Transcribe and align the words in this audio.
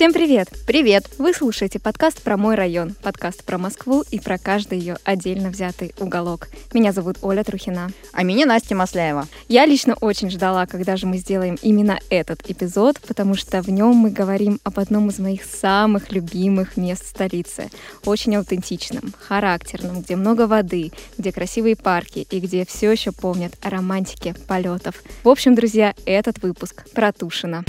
Всем 0.00 0.14
привет! 0.14 0.48
Привет! 0.66 1.10
Вы 1.18 1.34
слушаете 1.34 1.78
подкаст 1.78 2.22
про 2.22 2.38
мой 2.38 2.54
район, 2.54 2.94
подкаст 3.02 3.44
про 3.44 3.58
Москву 3.58 4.02
и 4.10 4.18
про 4.18 4.38
каждый 4.38 4.78
ее 4.78 4.96
отдельно 5.04 5.50
взятый 5.50 5.92
уголок. 5.98 6.48
Меня 6.72 6.92
зовут 6.92 7.18
Оля 7.20 7.44
Трухина. 7.44 7.90
А 8.14 8.22
меня 8.22 8.46
Настя 8.46 8.74
Масляева. 8.74 9.28
Я 9.48 9.66
лично 9.66 9.94
очень 10.00 10.30
ждала, 10.30 10.64
когда 10.64 10.96
же 10.96 11.06
мы 11.06 11.18
сделаем 11.18 11.58
именно 11.60 11.98
этот 12.08 12.48
эпизод, 12.48 12.98
потому 13.06 13.34
что 13.34 13.60
в 13.60 13.68
нем 13.68 13.94
мы 13.94 14.10
говорим 14.10 14.58
об 14.64 14.78
одном 14.78 15.10
из 15.10 15.18
моих 15.18 15.44
самых 15.44 16.12
любимых 16.12 16.78
мест 16.78 17.04
столицы. 17.04 17.68
Очень 18.06 18.36
аутентичном, 18.36 19.12
характерном, 19.20 20.00
где 20.00 20.16
много 20.16 20.46
воды, 20.46 20.92
где 21.18 21.30
красивые 21.30 21.76
парки 21.76 22.26
и 22.30 22.40
где 22.40 22.64
все 22.64 22.90
еще 22.90 23.12
помнят 23.12 23.52
о 23.60 23.68
романтике 23.68 24.34
полетов. 24.48 25.02
В 25.24 25.28
общем, 25.28 25.54
друзья, 25.54 25.92
этот 26.06 26.42
выпуск 26.42 26.90
про 26.94 27.12
Тушино. 27.12 27.66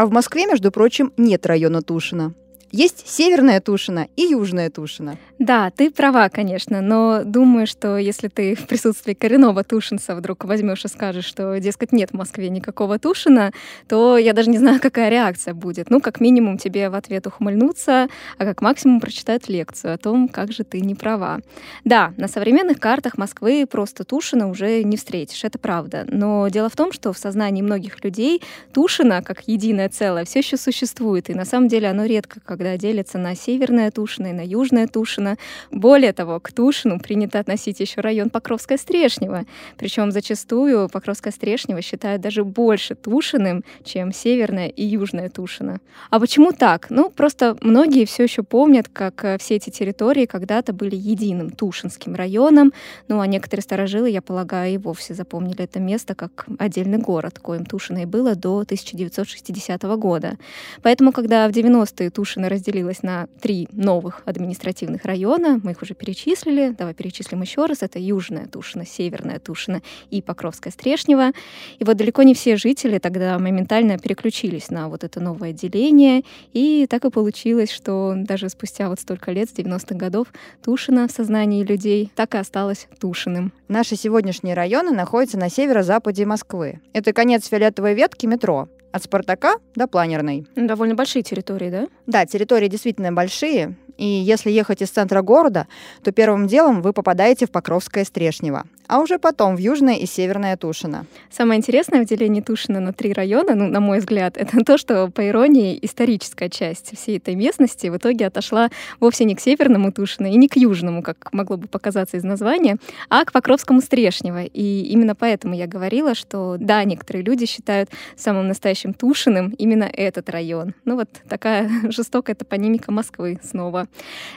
А 0.00 0.06
в 0.06 0.12
Москве, 0.12 0.46
между 0.46 0.72
прочим, 0.72 1.12
нет 1.18 1.44
района 1.44 1.82
Тушина. 1.82 2.32
Есть 2.72 3.08
северная 3.08 3.60
Тушина 3.60 4.06
и 4.14 4.22
южная 4.22 4.70
Тушина. 4.70 5.18
Да, 5.40 5.70
ты 5.70 5.90
права, 5.90 6.28
конечно, 6.28 6.80
но 6.82 7.22
думаю, 7.24 7.66
что 7.66 7.96
если 7.96 8.28
ты 8.28 8.54
в 8.54 8.66
присутствии 8.66 9.14
коренного 9.14 9.64
тушинца 9.64 10.14
вдруг 10.14 10.44
возьмешь 10.44 10.84
и 10.84 10.88
скажешь, 10.88 11.24
что, 11.24 11.58
дескать, 11.58 11.92
нет 11.92 12.10
в 12.10 12.14
Москве 12.14 12.50
никакого 12.50 12.98
тушина, 12.98 13.50
то 13.88 14.18
я 14.18 14.34
даже 14.34 14.50
не 14.50 14.58
знаю, 14.58 14.80
какая 14.80 15.08
реакция 15.08 15.54
будет. 15.54 15.88
Ну, 15.88 16.00
как 16.00 16.20
минимум, 16.20 16.58
тебе 16.58 16.90
в 16.90 16.94
ответ 16.94 17.26
ухмыльнуться, 17.26 18.08
а 18.36 18.44
как 18.44 18.60
максимум 18.60 19.00
прочитают 19.00 19.48
лекцию 19.48 19.94
о 19.94 19.98
том, 19.98 20.28
как 20.28 20.52
же 20.52 20.62
ты 20.62 20.80
не 20.80 20.94
права. 20.94 21.40
Да, 21.84 22.12
на 22.18 22.28
современных 22.28 22.78
картах 22.78 23.16
Москвы 23.16 23.66
просто 23.68 24.04
Тушина 24.04 24.48
уже 24.48 24.84
не 24.84 24.96
встретишь, 24.98 25.42
это 25.42 25.58
правда. 25.58 26.04
Но 26.06 26.46
дело 26.48 26.68
в 26.68 26.76
том, 26.76 26.92
что 26.92 27.12
в 27.14 27.18
сознании 27.18 27.62
многих 27.62 28.04
людей 28.04 28.42
Тушина, 28.74 29.22
как 29.22 29.48
единое 29.48 29.88
целое, 29.88 30.24
все 30.26 30.40
еще 30.40 30.56
существует, 30.56 31.30
и 31.30 31.34
на 31.34 31.46
самом 31.46 31.68
деле 31.68 31.88
оно 31.88 32.04
редко 32.04 32.40
когда 32.60 32.76
делится 32.76 33.16
на 33.16 33.34
северное 33.34 33.90
Тушино 33.90 34.26
и 34.26 34.32
на 34.34 34.44
южное 34.44 34.86
Тушино. 34.86 35.38
Более 35.70 36.12
того, 36.12 36.40
к 36.40 36.52
Тушину 36.52 37.00
принято 37.00 37.38
относить 37.38 37.80
еще 37.80 38.02
район 38.02 38.28
Покровская 38.28 38.76
Стрешнева. 38.76 39.46
Причем 39.78 40.12
зачастую 40.12 40.90
Покровская 40.90 41.32
Стрешнева 41.32 41.80
считают 41.80 42.20
даже 42.20 42.44
больше 42.44 42.96
Тушиным, 42.96 43.64
чем 43.82 44.12
Северная 44.12 44.68
и 44.68 44.84
Южная 44.84 45.30
Тушина. 45.30 45.80
А 46.10 46.20
почему 46.20 46.52
так? 46.52 46.88
Ну, 46.90 47.08
просто 47.08 47.56
многие 47.62 48.04
все 48.04 48.24
еще 48.24 48.42
помнят, 48.42 48.88
как 48.92 49.24
э, 49.24 49.38
все 49.38 49.56
эти 49.56 49.70
территории 49.70 50.26
когда-то 50.26 50.74
были 50.74 50.96
единым 50.96 51.48
Тушинским 51.48 52.14
районом, 52.14 52.74
ну 53.08 53.20
а 53.20 53.26
некоторые 53.26 53.62
старожилы, 53.62 54.10
я 54.10 54.20
полагаю, 54.20 54.74
и 54.74 54.76
вовсе 54.76 55.14
запомнили 55.14 55.64
это 55.64 55.80
место 55.80 56.14
как 56.14 56.44
отдельный 56.58 56.98
город, 56.98 57.38
коим 57.38 57.64
Тушино 57.64 58.02
и 58.02 58.04
было 58.04 58.34
до 58.34 58.58
1960 58.58 59.82
года. 59.96 60.36
Поэтому, 60.82 61.12
когда 61.12 61.48
в 61.48 61.52
90-е 61.52 62.10
Тушино 62.10 62.49
разделилось 62.50 63.02
на 63.02 63.28
три 63.40 63.68
новых 63.72 64.22
административных 64.26 65.04
района, 65.04 65.60
мы 65.62 65.72
их 65.72 65.82
уже 65.82 65.94
перечислили, 65.94 66.74
давай 66.76 66.94
перечислим 66.94 67.40
еще 67.42 67.66
раз, 67.66 67.82
это 67.82 67.98
Южная 67.98 68.46
Тушина, 68.46 68.84
Северная 68.84 69.38
Тушина 69.38 69.82
и 70.10 70.20
Покровская 70.20 70.72
Стрешнева. 70.72 71.32
И 71.78 71.84
вот 71.84 71.96
далеко 71.96 72.22
не 72.22 72.34
все 72.34 72.56
жители 72.56 72.98
тогда 72.98 73.38
моментально 73.38 73.98
переключились 73.98 74.70
на 74.70 74.88
вот 74.88 75.04
это 75.04 75.20
новое 75.20 75.50
отделение, 75.50 76.22
и 76.52 76.86
так 76.88 77.04
и 77.04 77.10
получилось, 77.10 77.70
что 77.70 78.14
даже 78.16 78.48
спустя 78.48 78.88
вот 78.88 79.00
столько 79.00 79.32
лет, 79.32 79.48
с 79.48 79.54
90-х 79.54 79.94
годов, 79.94 80.28
Тушина 80.62 81.08
в 81.08 81.12
сознании 81.12 81.64
людей 81.64 82.10
так 82.14 82.34
и 82.34 82.38
осталась 82.38 82.88
Тушиным. 82.98 83.52
Наши 83.68 83.96
сегодняшние 83.96 84.54
районы 84.54 84.90
находятся 84.90 85.38
на 85.38 85.48
северо-западе 85.48 86.26
Москвы. 86.26 86.80
Это 86.92 87.12
конец 87.12 87.46
фиолетовой 87.46 87.94
ветки 87.94 88.26
метро, 88.26 88.68
от 88.92 89.02
Спартака 89.02 89.54
до 89.74 89.86
Планерной. 89.86 90.46
Довольно 90.56 90.94
большие 90.94 91.22
территории, 91.22 91.70
да? 91.70 91.88
Да, 92.06 92.26
территории 92.26 92.68
действительно 92.68 93.12
большие. 93.12 93.76
И 93.96 94.06
если 94.06 94.50
ехать 94.50 94.82
из 94.82 94.90
центра 94.90 95.22
города, 95.22 95.66
то 96.02 96.12
первым 96.12 96.46
делом 96.46 96.80
вы 96.82 96.92
попадаете 96.92 97.46
в 97.46 97.50
Покровское 97.50 98.04
Стрешнево 98.04 98.64
а 98.90 98.98
уже 98.98 99.20
потом 99.20 99.54
в 99.54 99.58
Южное 99.60 99.94
и 99.94 100.04
Северное 100.04 100.56
Тушино. 100.56 101.06
Самое 101.30 101.58
интересное 101.58 102.02
в 102.02 102.08
делении 102.08 102.40
Тушино 102.40 102.80
на 102.80 102.92
три 102.92 103.12
района, 103.12 103.54
ну, 103.54 103.68
на 103.68 103.78
мой 103.78 104.00
взгляд, 104.00 104.36
это 104.36 104.64
то, 104.64 104.78
что, 104.78 105.08
по 105.08 105.28
иронии, 105.28 105.78
историческая 105.80 106.50
часть 106.50 106.98
всей 106.98 107.18
этой 107.18 107.36
местности 107.36 107.86
в 107.86 107.96
итоге 107.96 108.26
отошла 108.26 108.68
вовсе 108.98 109.24
не 109.24 109.36
к 109.36 109.40
Северному 109.40 109.92
Тушино 109.92 110.26
и 110.26 110.36
не 110.36 110.48
к 110.48 110.56
Южному, 110.56 111.04
как 111.04 111.32
могло 111.32 111.56
бы 111.56 111.68
показаться 111.68 112.16
из 112.16 112.24
названия, 112.24 112.78
а 113.08 113.24
к 113.24 113.30
Покровскому 113.30 113.80
Стрешнево. 113.80 114.42
И 114.42 114.82
именно 114.82 115.14
поэтому 115.14 115.54
я 115.54 115.68
говорила, 115.68 116.16
что, 116.16 116.56
да, 116.58 116.82
некоторые 116.82 117.22
люди 117.22 117.46
считают 117.46 117.90
самым 118.16 118.48
настоящим 118.48 118.92
Тушиным 118.92 119.50
именно 119.50 119.84
этот 119.84 120.28
район. 120.30 120.74
Ну 120.84 120.96
вот 120.96 121.08
такая 121.28 121.70
жестокая 121.92 122.34
топонимика 122.34 122.90
Москвы 122.90 123.38
снова. 123.40 123.86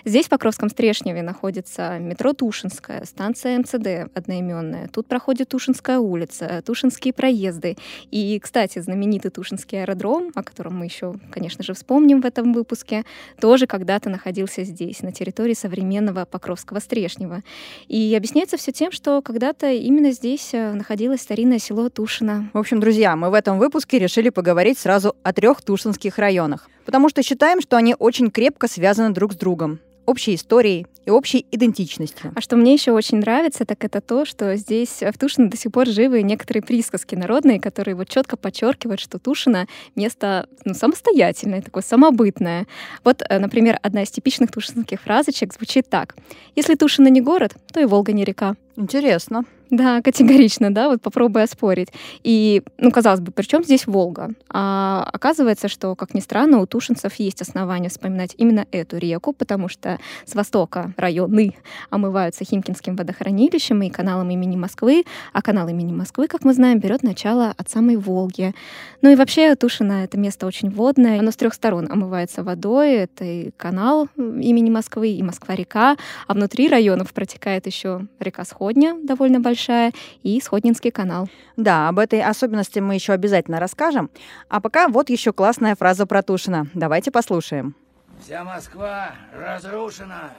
Здесь, 0.05 0.27
в 0.27 0.29
Покровском 0.29 0.69
Стрешневе, 0.69 1.23
находится 1.23 1.97
метро 1.97 2.33
Тушинская, 2.33 3.03
станция 3.05 3.57
МЦД, 3.57 4.11
одна 4.13 4.42
одноименная. 4.43 4.89
Тут 4.91 5.07
проходит 5.07 5.49
Тушинская 5.49 5.99
улица, 5.99 6.61
Тушинские 6.65 7.13
проезды. 7.13 7.77
И, 8.11 8.39
кстати, 8.39 8.79
знаменитый 8.79 9.31
Тушинский 9.31 9.81
аэродром, 9.81 10.31
о 10.35 10.43
котором 10.43 10.77
мы 10.77 10.85
еще, 10.85 11.15
конечно 11.31 11.63
же, 11.63 11.73
вспомним 11.73 12.21
в 12.21 12.25
этом 12.25 12.53
выпуске, 12.53 13.03
тоже 13.39 13.67
когда-то 13.67 14.09
находился 14.09 14.63
здесь, 14.63 15.01
на 15.01 15.11
территории 15.11 15.53
современного 15.53 16.25
Покровского 16.25 16.79
Стрешнева. 16.79 17.43
И 17.87 18.13
объясняется 18.15 18.57
все 18.57 18.71
тем, 18.71 18.91
что 18.91 19.21
когда-то 19.21 19.71
именно 19.71 20.11
здесь 20.11 20.53
э, 20.53 20.73
находилось 20.73 21.21
старинное 21.21 21.59
село 21.59 21.89
Тушино. 21.89 22.49
В 22.53 22.57
общем, 22.57 22.79
друзья, 22.79 23.15
мы 23.15 23.29
в 23.29 23.33
этом 23.33 23.57
выпуске 23.57 23.99
решили 23.99 24.29
поговорить 24.29 24.77
сразу 24.77 25.15
о 25.23 25.33
трех 25.33 25.61
тушинских 25.61 26.17
районах, 26.17 26.69
потому 26.85 27.09
что 27.09 27.23
считаем, 27.23 27.61
что 27.61 27.77
они 27.77 27.95
очень 27.97 28.29
крепко 28.29 28.67
связаны 28.67 29.13
друг 29.13 29.33
с 29.33 29.35
другом 29.35 29.79
общей 30.05 30.35
историей 30.35 30.87
и 31.05 31.09
общей 31.09 31.45
идентичностью. 31.51 32.31
А 32.35 32.41
что 32.41 32.55
мне 32.55 32.73
еще 32.73 32.91
очень 32.91 33.19
нравится, 33.19 33.65
так 33.65 33.83
это 33.83 34.01
то, 34.01 34.25
что 34.25 34.55
здесь 34.55 35.01
в 35.01 35.17
Тушино 35.17 35.49
до 35.49 35.57
сих 35.57 35.71
пор 35.71 35.87
живы 35.87 36.21
некоторые 36.21 36.63
присказки 36.63 37.15
народные, 37.15 37.59
которые 37.59 37.95
вот 37.95 38.09
четко 38.09 38.37
подчеркивают, 38.37 38.99
что 38.99 39.19
Тушино 39.19 39.67
место 39.95 40.47
ну, 40.65 40.73
самостоятельное, 40.73 41.61
такое 41.61 41.83
самобытное. 41.83 42.67
Вот, 43.03 43.21
э, 43.27 43.39
например, 43.39 43.79
одна 43.81 44.03
из 44.03 44.11
типичных 44.11 44.51
тушинских 44.51 45.01
фразочек 45.01 45.53
звучит 45.53 45.89
так. 45.89 46.15
«Если 46.55 46.75
Тушино 46.75 47.07
не 47.07 47.21
город, 47.21 47.55
то 47.71 47.79
и 47.79 47.85
Волга 47.85 48.13
не 48.13 48.23
река». 48.23 48.55
Интересно. 48.75 49.45
Да, 49.73 50.03
категорично, 50.03 50.71
да, 50.71 50.87
вот 50.87 51.01
попробуй 51.01 51.41
оспорить. 51.41 51.87
И, 52.23 52.61
ну, 52.77 52.91
казалось 52.91 53.21
бы, 53.21 53.31
при 53.31 53.43
чем 53.43 53.63
здесь 53.63 53.87
Волга? 53.87 54.29
А 54.47 55.09
оказывается, 55.11 55.67
что, 55.67 55.95
как 55.95 56.13
ни 56.13 56.19
странно, 56.19 56.59
у 56.59 56.67
тушинцев 56.67 57.15
есть 57.15 57.41
основания 57.41 57.89
вспоминать 57.89 58.35
именно 58.37 58.67
эту 58.71 58.97
реку, 58.97 59.33
потому 59.33 59.69
что 59.69 59.97
с 60.27 60.35
востока 60.35 60.93
районы 60.95 61.55
омываются 61.89 62.45
Химкинским 62.45 62.95
водохранилищем 62.95 63.81
и 63.81 63.89
каналом 63.89 64.29
имени 64.29 64.55
Москвы, 64.55 65.05
а 65.33 65.41
канал 65.41 65.67
имени 65.67 65.91
Москвы, 65.91 66.27
как 66.27 66.43
мы 66.43 66.53
знаем, 66.53 66.79
берет 66.79 67.01
начало 67.01 67.55
от 67.57 67.67
самой 67.67 67.95
Волги. 67.95 68.53
Ну 69.01 69.09
и 69.09 69.15
вообще 69.15 69.55
Тушино— 69.55 70.03
это 70.03 70.19
место 70.19 70.45
очень 70.45 70.69
водное, 70.69 71.19
оно 71.19 71.31
с 71.31 71.35
трех 71.35 71.55
сторон 71.55 71.91
омывается 71.91 72.43
водой, 72.43 72.91
это 72.91 73.25
и 73.25 73.49
канал 73.57 74.07
имени 74.17 74.69
Москвы, 74.69 75.09
и 75.09 75.23
Москва-река, 75.23 75.97
а 76.27 76.33
внутри 76.35 76.69
районов 76.69 77.11
протекает 77.11 77.65
еще 77.65 78.05
река 78.19 78.45
Сходня, 78.45 78.95
довольно 79.01 79.39
большая, 79.39 79.62
большая, 79.63 79.91
и 80.23 80.39
Сходнинский 80.41 80.91
канал. 80.91 81.29
Да, 81.57 81.89
об 81.89 81.99
этой 81.99 82.21
особенности 82.21 82.79
мы 82.79 82.95
еще 82.95 83.13
обязательно 83.13 83.59
расскажем. 83.59 84.09
А 84.49 84.59
пока 84.59 84.87
вот 84.87 85.09
еще 85.09 85.31
классная 85.31 85.75
фраза 85.75 86.05
про 86.05 86.21
Тушина. 86.21 86.67
Давайте 86.73 87.11
послушаем. 87.11 87.75
Вся 88.21 88.43
Москва 88.43 89.11
разрушена. 89.33 90.31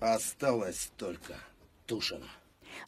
Осталось 0.00 0.90
только 0.96 1.34
Тушина. 1.86 2.26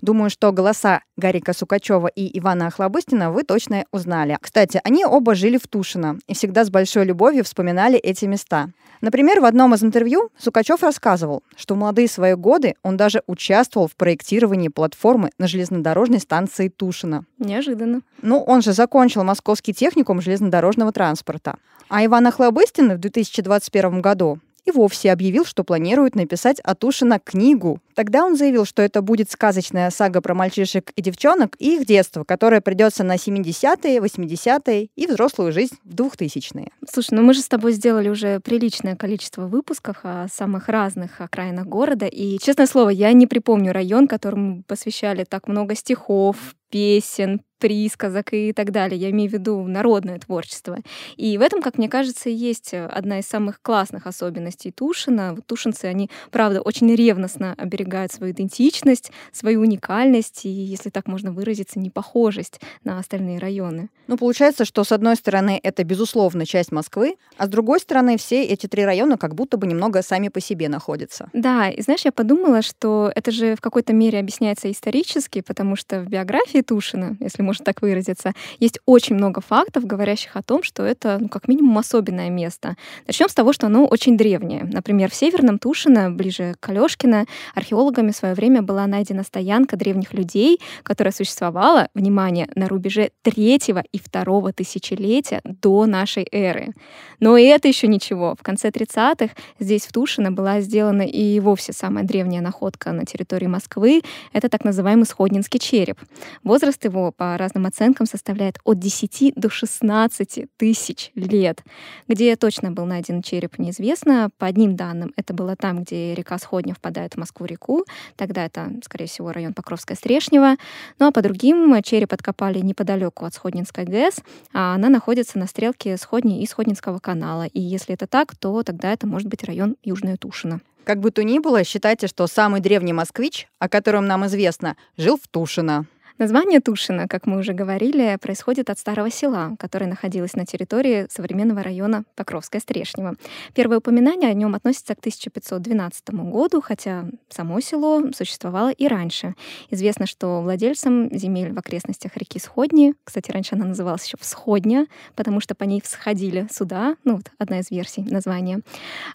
Думаю, 0.00 0.30
что 0.30 0.52
голоса 0.52 1.00
Гарика 1.16 1.52
Сукачева 1.52 2.08
и 2.08 2.38
Ивана 2.38 2.68
Охлобыстина 2.68 3.30
вы 3.30 3.42
точно 3.42 3.84
узнали. 3.90 4.36
Кстати, 4.40 4.80
они 4.84 5.04
оба 5.04 5.34
жили 5.34 5.58
в 5.58 5.66
Тушино 5.68 6.18
и 6.26 6.34
всегда 6.34 6.64
с 6.64 6.70
большой 6.70 7.04
любовью 7.04 7.44
вспоминали 7.44 7.98
эти 7.98 8.24
места. 8.24 8.68
Например, 9.00 9.40
в 9.40 9.44
одном 9.44 9.74
из 9.74 9.84
интервью 9.84 10.30
Сукачев 10.38 10.82
рассказывал, 10.82 11.42
что 11.56 11.74
в 11.74 11.78
молодые 11.78 12.08
свои 12.08 12.34
годы 12.34 12.74
он 12.82 12.96
даже 12.96 13.22
участвовал 13.26 13.86
в 13.86 13.96
проектировании 13.96 14.68
платформы 14.68 15.30
на 15.38 15.46
железнодорожной 15.46 16.20
станции 16.20 16.68
Тушино. 16.68 17.26
Неожиданно. 17.38 18.00
Ну, 18.22 18.40
он 18.40 18.62
же 18.62 18.72
закончил 18.72 19.22
Московский 19.22 19.74
техникум 19.74 20.22
железнодорожного 20.22 20.92
транспорта. 20.92 21.56
А 21.88 22.04
Иван 22.04 22.26
Охлобыстин 22.26 22.94
в 22.94 22.98
2021 22.98 24.00
году 24.00 24.38
и 24.64 24.70
вовсе 24.70 25.12
объявил, 25.12 25.44
что 25.44 25.64
планирует 25.64 26.14
написать 26.14 26.60
о 26.60 26.74
Тушино 26.74 27.18
книгу. 27.18 27.80
Тогда 27.94 28.24
он 28.24 28.36
заявил, 28.36 28.64
что 28.64 28.82
это 28.82 29.02
будет 29.02 29.30
сказочная 29.30 29.90
сага 29.90 30.20
про 30.20 30.34
мальчишек 30.34 30.90
и 30.96 31.02
девчонок 31.02 31.56
и 31.58 31.76
их 31.76 31.86
детство, 31.86 32.24
которое 32.24 32.60
придется 32.60 33.04
на 33.04 33.16
70-е, 33.16 33.98
80-е 33.98 34.88
и 34.94 35.06
взрослую 35.06 35.52
жизнь 35.52 35.76
в 35.84 35.94
2000-е. 35.94 36.70
Слушай, 36.90 37.14
ну 37.14 37.22
мы 37.22 37.34
же 37.34 37.40
с 37.40 37.48
тобой 37.48 37.72
сделали 37.72 38.08
уже 38.08 38.40
приличное 38.40 38.96
количество 38.96 39.46
выпусков 39.46 39.98
о 40.02 40.26
самых 40.32 40.68
разных 40.68 41.20
окраинах 41.20 41.66
города, 41.66 42.06
и, 42.06 42.38
честное 42.38 42.66
слово, 42.66 42.88
я 42.90 43.12
не 43.12 43.26
припомню 43.26 43.72
район, 43.72 44.08
которому 44.08 44.62
посвящали 44.64 45.24
так 45.24 45.46
много 45.48 45.74
стихов, 45.74 46.36
песен, 46.74 47.40
присказок 47.64 48.34
и 48.34 48.52
так 48.52 48.72
далее. 48.72 49.00
Я 49.00 49.10
имею 49.10 49.30
в 49.30 49.32
виду 49.32 49.62
народное 49.66 50.18
творчество. 50.18 50.78
И 51.16 51.38
в 51.38 51.40
этом, 51.40 51.62
как 51.62 51.78
мне 51.78 51.88
кажется, 51.88 52.28
есть 52.28 52.74
одна 52.74 53.20
из 53.20 53.26
самых 53.26 53.62
классных 53.62 54.06
особенностей 54.06 54.70
Тушина. 54.70 55.34
Вот 55.34 55.46
тушинцы, 55.46 55.86
они, 55.86 56.10
правда, 56.30 56.60
очень 56.60 56.94
ревностно 56.94 57.54
оберегают 57.56 58.12
свою 58.12 58.32
идентичность, 58.32 59.12
свою 59.32 59.60
уникальность 59.60 60.44
и, 60.44 60.50
если 60.50 60.90
так 60.90 61.06
можно 61.06 61.32
выразиться, 61.32 61.78
непохожесть 61.78 62.60
на 62.82 62.98
остальные 62.98 63.38
районы. 63.38 63.88
Ну, 64.08 64.18
получается, 64.18 64.66
что 64.66 64.84
с 64.84 64.92
одной 64.92 65.16
стороны 65.16 65.58
это, 65.62 65.84
безусловно, 65.84 66.44
часть 66.44 66.72
Москвы, 66.72 67.16
а 67.38 67.46
с 67.46 67.48
другой 67.48 67.80
стороны 67.80 68.18
все 68.18 68.44
эти 68.44 68.66
три 68.66 68.84
района 68.84 69.16
как 69.16 69.34
будто 69.34 69.56
бы 69.56 69.66
немного 69.66 70.02
сами 70.02 70.28
по 70.28 70.40
себе 70.40 70.68
находятся. 70.68 71.30
Да, 71.32 71.70
и 71.70 71.80
знаешь, 71.80 72.04
я 72.04 72.12
подумала, 72.12 72.60
что 72.60 73.10
это 73.14 73.30
же 73.30 73.54
в 73.56 73.62
какой-то 73.62 73.94
мере 73.94 74.18
объясняется 74.18 74.70
исторически, 74.70 75.40
потому 75.40 75.76
что 75.76 76.00
в 76.00 76.08
биографии 76.08 76.60
Тушина, 76.64 77.16
если 77.20 77.42
можно 77.42 77.64
так 77.64 77.82
выразиться, 77.82 78.32
есть 78.58 78.80
очень 78.86 79.14
много 79.14 79.40
фактов, 79.40 79.84
говорящих 79.84 80.36
о 80.36 80.42
том, 80.42 80.62
что 80.62 80.82
это, 80.82 81.18
ну, 81.20 81.28
как 81.28 81.48
минимум, 81.48 81.78
особенное 81.78 82.30
место. 82.30 82.76
Начнем 83.06 83.28
с 83.28 83.34
того, 83.34 83.52
что 83.52 83.66
оно 83.66 83.86
очень 83.86 84.16
древнее. 84.16 84.64
Например, 84.64 85.10
в 85.10 85.14
Северном 85.14 85.58
Тушино, 85.58 86.10
ближе 86.10 86.54
к 86.58 86.68
Алешкино, 86.68 87.26
археологами 87.54 88.10
в 88.10 88.16
свое 88.16 88.34
время 88.34 88.62
была 88.62 88.86
найдена 88.86 89.22
стоянка 89.22 89.76
древних 89.76 90.12
людей, 90.12 90.60
которая 90.82 91.12
существовала, 91.12 91.88
внимание, 91.94 92.48
на 92.54 92.68
рубеже 92.68 93.10
третьего 93.22 93.82
и 93.92 93.98
второго 93.98 94.52
тысячелетия 94.52 95.40
до 95.44 95.86
нашей 95.86 96.26
эры. 96.32 96.72
Но 97.20 97.36
и 97.36 97.44
это 97.44 97.68
еще 97.68 97.86
ничего. 97.86 98.34
В 98.38 98.42
конце 98.42 98.68
30-х 98.68 99.34
здесь, 99.58 99.86
в 99.86 99.92
Тушино, 99.92 100.32
была 100.32 100.60
сделана 100.60 101.02
и 101.02 101.40
вовсе 101.40 101.72
самая 101.72 102.04
древняя 102.04 102.42
находка 102.42 102.92
на 102.92 103.04
территории 103.04 103.46
Москвы. 103.46 104.02
Это 104.32 104.48
так 104.48 104.64
называемый 104.64 105.06
Сходнинский 105.06 105.58
череп. 105.58 105.98
Возраст 106.44 106.84
его, 106.84 107.10
по 107.10 107.38
разным 107.38 107.64
оценкам 107.64 108.06
составляет 108.06 108.58
от 108.64 108.78
10 108.78 109.32
до 109.34 109.48
16 109.48 110.46
тысяч 110.58 111.10
лет. 111.14 111.64
Где 112.06 112.36
точно 112.36 112.70
был 112.70 112.84
найден 112.84 113.22
череп, 113.22 113.58
неизвестно. 113.58 114.28
По 114.36 114.46
одним 114.46 114.76
данным, 114.76 115.14
это 115.16 115.32
было 115.32 115.56
там, 115.56 115.84
где 115.84 116.14
река 116.14 116.36
Сходня 116.38 116.74
впадает 116.74 117.14
в 117.14 117.16
Москву-реку. 117.16 117.86
Тогда 118.16 118.44
это, 118.44 118.70
скорее 118.84 119.06
всего, 119.06 119.32
район 119.32 119.54
Покровская 119.54 119.96
Стрешнева. 119.96 120.56
Ну 120.98 121.06
а 121.06 121.12
по 121.12 121.22
другим, 121.22 121.82
череп 121.82 122.12
откопали 122.12 122.60
неподалеку 122.60 123.24
от 123.24 123.32
Сходнинской 123.32 123.84
ГЭС, 123.84 124.20
а 124.52 124.74
она 124.74 124.90
находится 124.90 125.38
на 125.38 125.46
стрелке 125.46 125.96
Сходни 125.96 126.42
и 126.42 126.46
Сходнинского 126.46 126.98
канала. 126.98 127.46
И 127.46 127.60
если 127.60 127.94
это 127.94 128.06
так, 128.06 128.36
то 128.36 128.62
тогда 128.62 128.92
это 128.92 129.06
может 129.06 129.28
быть 129.28 129.44
район 129.44 129.76
Южная 129.82 130.18
Тушина. 130.18 130.60
Как 130.84 131.00
бы 131.00 131.10
то 131.10 131.24
ни 131.24 131.38
было, 131.38 131.64
считайте, 131.64 132.06
что 132.06 132.26
самый 132.26 132.60
древний 132.60 132.92
москвич, 132.92 133.48
о 133.58 133.70
котором 133.70 134.06
нам 134.06 134.26
известно, 134.26 134.76
жил 134.98 135.16
в 135.16 135.26
Тушино. 135.28 135.86
Название 136.16 136.60
Тушино, 136.60 137.08
как 137.08 137.26
мы 137.26 137.38
уже 137.38 137.54
говорили, 137.54 138.16
происходит 138.22 138.70
от 138.70 138.78
старого 138.78 139.10
села, 139.10 139.56
которое 139.58 139.86
находилось 139.86 140.34
на 140.34 140.46
территории 140.46 141.08
современного 141.10 141.64
района 141.64 142.04
Покровская 142.14 142.60
Стрешнева. 142.60 143.16
Первое 143.52 143.78
упоминание 143.78 144.30
о 144.30 144.34
нем 144.34 144.54
относится 144.54 144.94
к 144.94 145.00
1512 145.00 146.10
году, 146.10 146.60
хотя 146.60 147.06
само 147.28 147.58
село 147.58 148.12
существовало 148.12 148.70
и 148.70 148.86
раньше. 148.86 149.34
Известно, 149.70 150.06
что 150.06 150.40
владельцем 150.40 151.12
земель 151.12 151.52
в 151.52 151.58
окрестностях 151.58 152.16
реки 152.16 152.38
Сходни, 152.38 152.94
кстати, 153.02 153.32
раньше 153.32 153.56
она 153.56 153.64
называлась 153.64 154.04
еще 154.04 154.16
Всходня, 154.20 154.86
потому 155.16 155.40
что 155.40 155.56
по 155.56 155.64
ней 155.64 155.80
всходили 155.80 156.46
суда, 156.48 156.94
ну 157.02 157.16
вот 157.16 157.32
одна 157.38 157.58
из 157.58 157.72
версий 157.72 158.02
названия. 158.02 158.60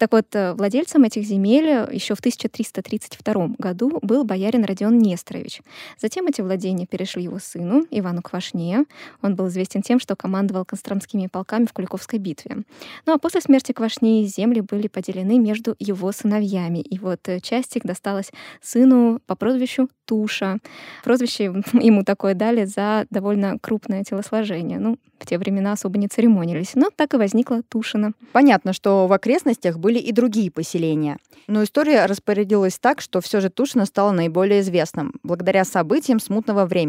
Так 0.00 0.12
вот, 0.12 0.26
э, 0.34 0.52
владельцем 0.52 1.04
этих 1.04 1.24
земель 1.24 1.88
еще 1.90 2.14
в 2.14 2.20
1332 2.20 3.54
году 3.58 3.98
был 4.02 4.24
боярин 4.24 4.64
Родион 4.64 4.98
Несторович. 4.98 5.62
Затем 5.98 6.26
эти 6.26 6.42
владения 6.42 6.89
перешли 6.90 7.22
его 7.22 7.38
сыну, 7.38 7.86
Ивану 7.90 8.22
Квашне. 8.22 8.84
Он 9.22 9.36
был 9.36 9.48
известен 9.48 9.82
тем, 9.82 10.00
что 10.00 10.16
командовал 10.16 10.64
костромскими 10.64 11.28
полками 11.28 11.66
в 11.66 11.72
Куликовской 11.72 12.18
битве. 12.18 12.58
Ну 13.06 13.14
а 13.14 13.18
после 13.18 13.40
смерти 13.40 13.72
Квашни 13.72 14.24
земли 14.24 14.60
были 14.60 14.88
поделены 14.88 15.38
между 15.38 15.74
его 15.78 16.12
сыновьями. 16.12 16.78
И 16.78 16.98
вот 16.98 17.20
э, 17.28 17.40
часть 17.40 17.76
их 17.76 17.84
досталась 17.84 18.30
сыну 18.60 19.20
по 19.26 19.36
прозвищу 19.36 19.88
Туша. 20.04 20.58
Прозвище 21.04 21.44
ему 21.72 22.04
такое 22.04 22.34
дали 22.34 22.64
за 22.64 23.06
довольно 23.10 23.58
крупное 23.60 24.02
телосложение. 24.04 24.78
Ну, 24.78 24.98
в 25.20 25.26
те 25.26 25.38
времена 25.38 25.72
особо 25.72 25.98
не 25.98 26.08
церемонились. 26.08 26.72
Но 26.74 26.88
так 26.94 27.14
и 27.14 27.16
возникла 27.16 27.62
Тушина. 27.62 28.12
Понятно, 28.32 28.72
что 28.72 29.06
в 29.06 29.12
окрестностях 29.12 29.78
были 29.78 29.98
и 29.98 30.12
другие 30.12 30.50
поселения. 30.50 31.18
Но 31.46 31.62
история 31.62 32.06
распорядилась 32.06 32.78
так, 32.78 33.00
что 33.00 33.20
все 33.20 33.40
же 33.40 33.50
Тушино 33.50 33.84
стало 33.84 34.12
наиболее 34.12 34.60
известным, 34.60 35.14
благодаря 35.22 35.64
событиям 35.64 36.20
смутного 36.20 36.64
времени. 36.64 36.79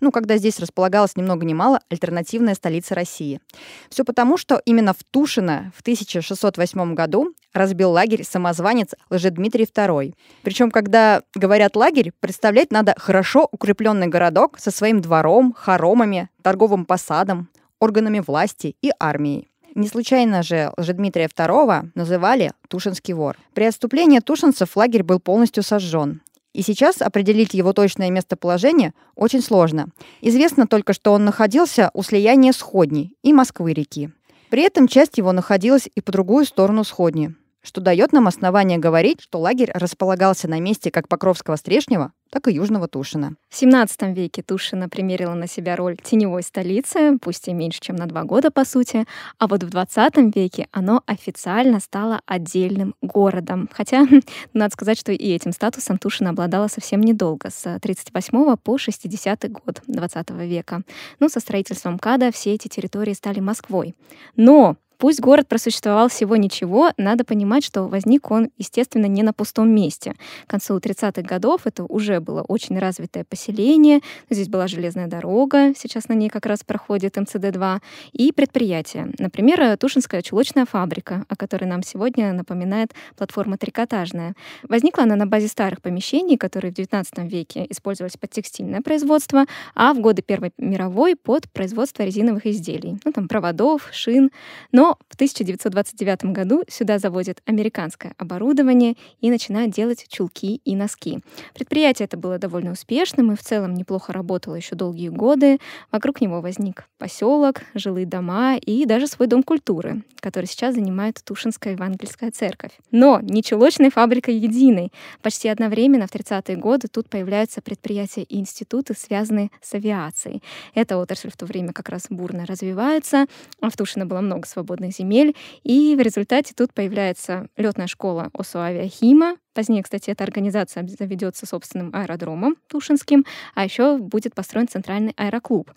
Ну, 0.00 0.10
когда 0.10 0.36
здесь 0.36 0.58
располагалась 0.60 1.16
ни 1.16 1.22
много 1.22 1.44
ни 1.44 1.54
мало 1.54 1.80
альтернативная 1.90 2.54
столица 2.54 2.94
России. 2.94 3.40
Все 3.88 4.04
потому, 4.04 4.36
что 4.36 4.60
именно 4.64 4.92
в 4.92 5.02
Тушино 5.10 5.72
в 5.76 5.80
1608 5.80 6.94
году 6.94 7.34
разбил 7.52 7.92
лагерь 7.92 8.24
самозванец 8.24 8.94
Лжедмитрий 9.10 9.64
II. 9.64 10.14
Причем, 10.42 10.70
когда 10.70 11.22
говорят 11.34 11.76
лагерь, 11.76 12.12
представлять 12.20 12.70
надо 12.72 12.94
хорошо 12.98 13.48
укрепленный 13.52 14.08
городок 14.08 14.58
со 14.58 14.70
своим 14.70 15.00
двором, 15.00 15.54
хоромами, 15.56 16.28
торговым 16.42 16.84
посадом, 16.84 17.48
органами 17.80 18.20
власти 18.20 18.76
и 18.82 18.90
армией. 18.98 19.48
Не 19.74 19.88
случайно 19.88 20.42
же 20.44 20.72
Лжедмитрия 20.76 21.26
II 21.26 21.90
называли 21.94 22.52
Тушинский 22.68 23.14
вор. 23.14 23.36
При 23.54 23.64
отступлении 23.64 24.20
тушинцев 24.20 24.76
лагерь 24.76 25.02
был 25.02 25.18
полностью 25.18 25.64
сожжен. 25.64 26.20
И 26.54 26.62
сейчас 26.62 27.02
определить 27.02 27.52
его 27.52 27.72
точное 27.72 28.10
местоположение 28.10 28.94
очень 29.16 29.42
сложно. 29.42 29.88
Известно 30.22 30.66
только, 30.66 30.94
что 30.94 31.12
он 31.12 31.24
находился 31.24 31.90
у 31.92 32.02
слияния 32.02 32.52
Сходни 32.52 33.12
и 33.22 33.32
Москвы-реки. 33.32 34.10
При 34.50 34.62
этом 34.62 34.86
часть 34.86 35.18
его 35.18 35.32
находилась 35.32 35.88
и 35.94 36.00
по 36.00 36.12
другую 36.12 36.46
сторону 36.46 36.84
Сходни 36.84 37.34
что 37.64 37.80
дает 37.80 38.12
нам 38.12 38.28
основание 38.28 38.78
говорить, 38.78 39.20
что 39.22 39.40
лагерь 39.40 39.72
располагался 39.74 40.48
на 40.48 40.60
месте 40.60 40.90
как 40.90 41.08
Покровского 41.08 41.56
Стрешнева, 41.56 42.12
так 42.30 42.46
и 42.48 42.52
Южного 42.52 42.88
Тушина. 42.88 43.34
В 43.48 43.60
XVII 43.60 44.12
веке 44.12 44.42
Тушина 44.42 44.88
примерила 44.88 45.34
на 45.34 45.48
себя 45.48 45.74
роль 45.74 45.96
теневой 45.96 46.42
столицы, 46.42 47.18
пусть 47.20 47.48
и 47.48 47.52
меньше, 47.52 47.80
чем 47.80 47.96
на 47.96 48.06
два 48.06 48.24
года, 48.24 48.50
по 48.50 48.64
сути, 48.64 49.06
а 49.38 49.46
вот 49.46 49.62
в 49.62 49.68
XX 49.68 50.32
веке 50.34 50.68
оно 50.72 51.02
официально 51.06 51.80
стало 51.80 52.20
отдельным 52.26 52.94
городом. 53.00 53.70
Хотя, 53.72 54.06
надо 54.52 54.72
сказать, 54.72 54.98
что 54.98 55.12
и 55.12 55.32
этим 55.32 55.52
статусом 55.52 55.98
Тушина 55.98 56.30
обладала 56.30 56.68
совсем 56.68 57.00
недолго, 57.00 57.50
с 57.50 57.78
38 57.80 58.56
по 58.56 58.78
60 58.78 59.50
год 59.50 59.80
XX 59.88 60.46
века. 60.46 60.82
Ну, 61.20 61.28
со 61.28 61.40
строительством 61.40 61.98
КАДа 61.98 62.30
все 62.30 62.52
эти 62.52 62.68
территории 62.68 63.14
стали 63.14 63.40
Москвой. 63.40 63.94
Но 64.36 64.76
Пусть 64.98 65.20
город 65.20 65.48
просуществовал 65.48 66.08
всего 66.08 66.36
ничего, 66.36 66.92
надо 66.96 67.24
понимать, 67.24 67.64
что 67.64 67.84
возник 67.84 68.30
он, 68.30 68.50
естественно, 68.58 69.06
не 69.06 69.22
на 69.22 69.32
пустом 69.32 69.70
месте. 69.70 70.14
К 70.46 70.50
концу 70.50 70.76
30-х 70.78 71.22
годов 71.22 71.62
это 71.64 71.84
уже 71.84 72.20
было 72.20 72.42
очень 72.42 72.78
развитое 72.78 73.24
поселение, 73.24 74.00
здесь 74.30 74.48
была 74.48 74.66
железная 74.68 75.06
дорога, 75.06 75.74
сейчас 75.76 76.08
на 76.08 76.14
ней 76.14 76.28
как 76.28 76.46
раз 76.46 76.62
проходит 76.64 77.16
МЦД-2, 77.16 77.80
и 78.12 78.32
предприятия. 78.32 79.08
Например, 79.18 79.76
Тушинская 79.76 80.22
чулочная 80.22 80.66
фабрика, 80.66 81.24
о 81.28 81.36
которой 81.36 81.64
нам 81.64 81.82
сегодня 81.82 82.32
напоминает 82.32 82.92
платформа 83.16 83.58
трикотажная. 83.58 84.34
Возникла 84.62 85.04
она 85.04 85.16
на 85.16 85.26
базе 85.26 85.48
старых 85.48 85.82
помещений, 85.82 86.36
которые 86.36 86.72
в 86.72 86.76
XIX 86.76 87.04
веке 87.28 87.66
использовались 87.68 88.16
под 88.16 88.30
текстильное 88.30 88.80
производство, 88.80 89.46
а 89.74 89.94
в 89.94 90.00
годы 90.00 90.22
Первой 90.22 90.52
мировой 90.58 91.16
под 91.16 91.50
производство 91.50 92.02
резиновых 92.02 92.46
изделий, 92.46 92.98
ну 93.04 93.12
там 93.12 93.28
проводов, 93.28 93.88
шин. 93.92 94.30
Но 94.72 94.83
но 94.84 94.98
в 95.08 95.14
1929 95.14 96.26
году 96.26 96.62
сюда 96.68 96.98
завозят 96.98 97.40
американское 97.46 98.12
оборудование 98.18 98.96
и 99.22 99.30
начинают 99.30 99.72
делать 99.72 100.04
чулки 100.10 100.60
и 100.62 100.76
носки. 100.76 101.20
Предприятие 101.54 102.04
это 102.04 102.18
было 102.18 102.38
довольно 102.38 102.72
успешным 102.72 103.32
и 103.32 103.34
в 103.34 103.40
целом 103.40 103.72
неплохо 103.72 104.12
работало 104.12 104.56
еще 104.56 104.74
долгие 104.74 105.08
годы. 105.08 105.58
Вокруг 105.90 106.20
него 106.20 106.42
возник 106.42 106.84
поселок, 106.98 107.62
жилые 107.72 108.04
дома 108.04 108.58
и 108.58 108.84
даже 108.84 109.06
свой 109.06 109.26
дом 109.26 109.42
культуры, 109.42 110.02
который 110.20 110.44
сейчас 110.44 110.74
занимает 110.74 111.18
Тушинская 111.24 111.72
Евангельская 111.72 112.30
церковь. 112.30 112.72
Но 112.90 113.20
не 113.22 113.42
чулочной 113.42 113.88
фабрикой 113.88 114.36
единой. 114.36 114.92
Почти 115.22 115.48
одновременно 115.48 116.06
в 116.06 116.14
30-е 116.14 116.58
годы 116.58 116.88
тут 116.88 117.08
появляются 117.08 117.62
предприятия 117.62 118.24
и 118.24 118.38
институты, 118.38 118.92
связанные 118.94 119.50
с 119.62 119.72
авиацией. 119.72 120.42
Эта 120.74 120.98
отрасль 120.98 121.30
в 121.30 121.38
то 121.38 121.46
время 121.46 121.72
как 121.72 121.88
раз 121.88 122.08
бурно 122.10 122.44
развивается. 122.44 123.24
А 123.62 123.70
в 123.70 123.76
Тушино 123.78 124.04
было 124.04 124.20
много 124.20 124.46
свободных 124.46 124.73
свободных 124.74 124.92
земель. 124.92 125.36
И 125.62 125.94
в 125.96 126.00
результате 126.00 126.54
тут 126.56 126.72
появляется 126.74 127.48
летная 127.56 127.86
школа 127.86 128.30
ОСУ 128.32 128.58
«Авиахима», 128.58 129.36
Позднее, 129.54 129.84
кстати, 129.84 130.10
эта 130.10 130.24
организация 130.24 130.86
заведется 130.86 131.46
собственным 131.46 131.90
аэродромом 131.94 132.56
Тушинским, 132.66 133.24
а 133.54 133.64
еще 133.64 133.98
будет 133.98 134.34
построен 134.34 134.66
центральный 134.66 135.14
аэроклуб. 135.16 135.70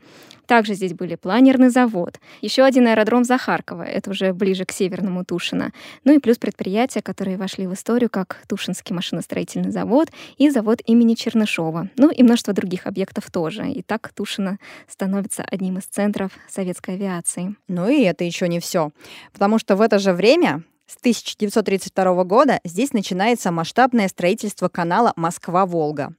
Также 0.48 0.74
здесь 0.74 0.93
были 0.93 1.15
планерный 1.15 1.69
завод, 1.69 2.19
еще 2.41 2.63
один 2.63 2.88
аэродром 2.88 3.24
Захаркова, 3.24 3.84
это 3.84 4.10
уже 4.10 4.34
ближе 4.34 4.65
к 4.65 4.72
северному 4.72 5.25
Тушина, 5.25 5.74
ну 6.05 6.15
и 6.15 6.19
плюс 6.19 6.38
предприятия, 6.38 7.01
которые 7.01 7.38
вошли 7.38 7.67
в 7.67 7.74
историю, 7.74 8.10
как 8.10 8.41
Тушинский 8.48 8.96
машиностроительный 8.96 9.72
завод 9.72 10.10
и 10.38 10.50
завод 10.50 10.81
имени 10.86 11.13
Чернышова, 11.13 11.89
ну 11.98 12.10
и 12.10 12.24
множество 12.24 12.53
других 12.53 12.88
объектов 12.88 13.29
тоже. 13.29 13.69
И 13.69 13.84
так 13.84 14.12
Тушино 14.13 14.57
становится 14.88 15.43
одним 15.43 15.77
из 15.77 15.84
центров 15.84 16.31
советской 16.50 16.96
авиации. 16.96 17.55
Ну 17.67 17.89
и 17.89 18.01
это 18.01 18.24
еще 18.24 18.48
не 18.48 18.60
все, 18.60 18.91
потому 19.34 19.60
что 19.60 19.75
в 19.75 19.81
это 19.81 20.00
же 20.00 20.13
время 20.13 20.63
с 20.88 20.96
1932 20.98 22.24
года 22.24 22.62
здесь 22.63 22.94
начинается 22.94 23.51
масштабное 23.51 24.08
строительство 24.08 24.70
канала 24.70 25.12
Москва-Волга. 25.17 26.13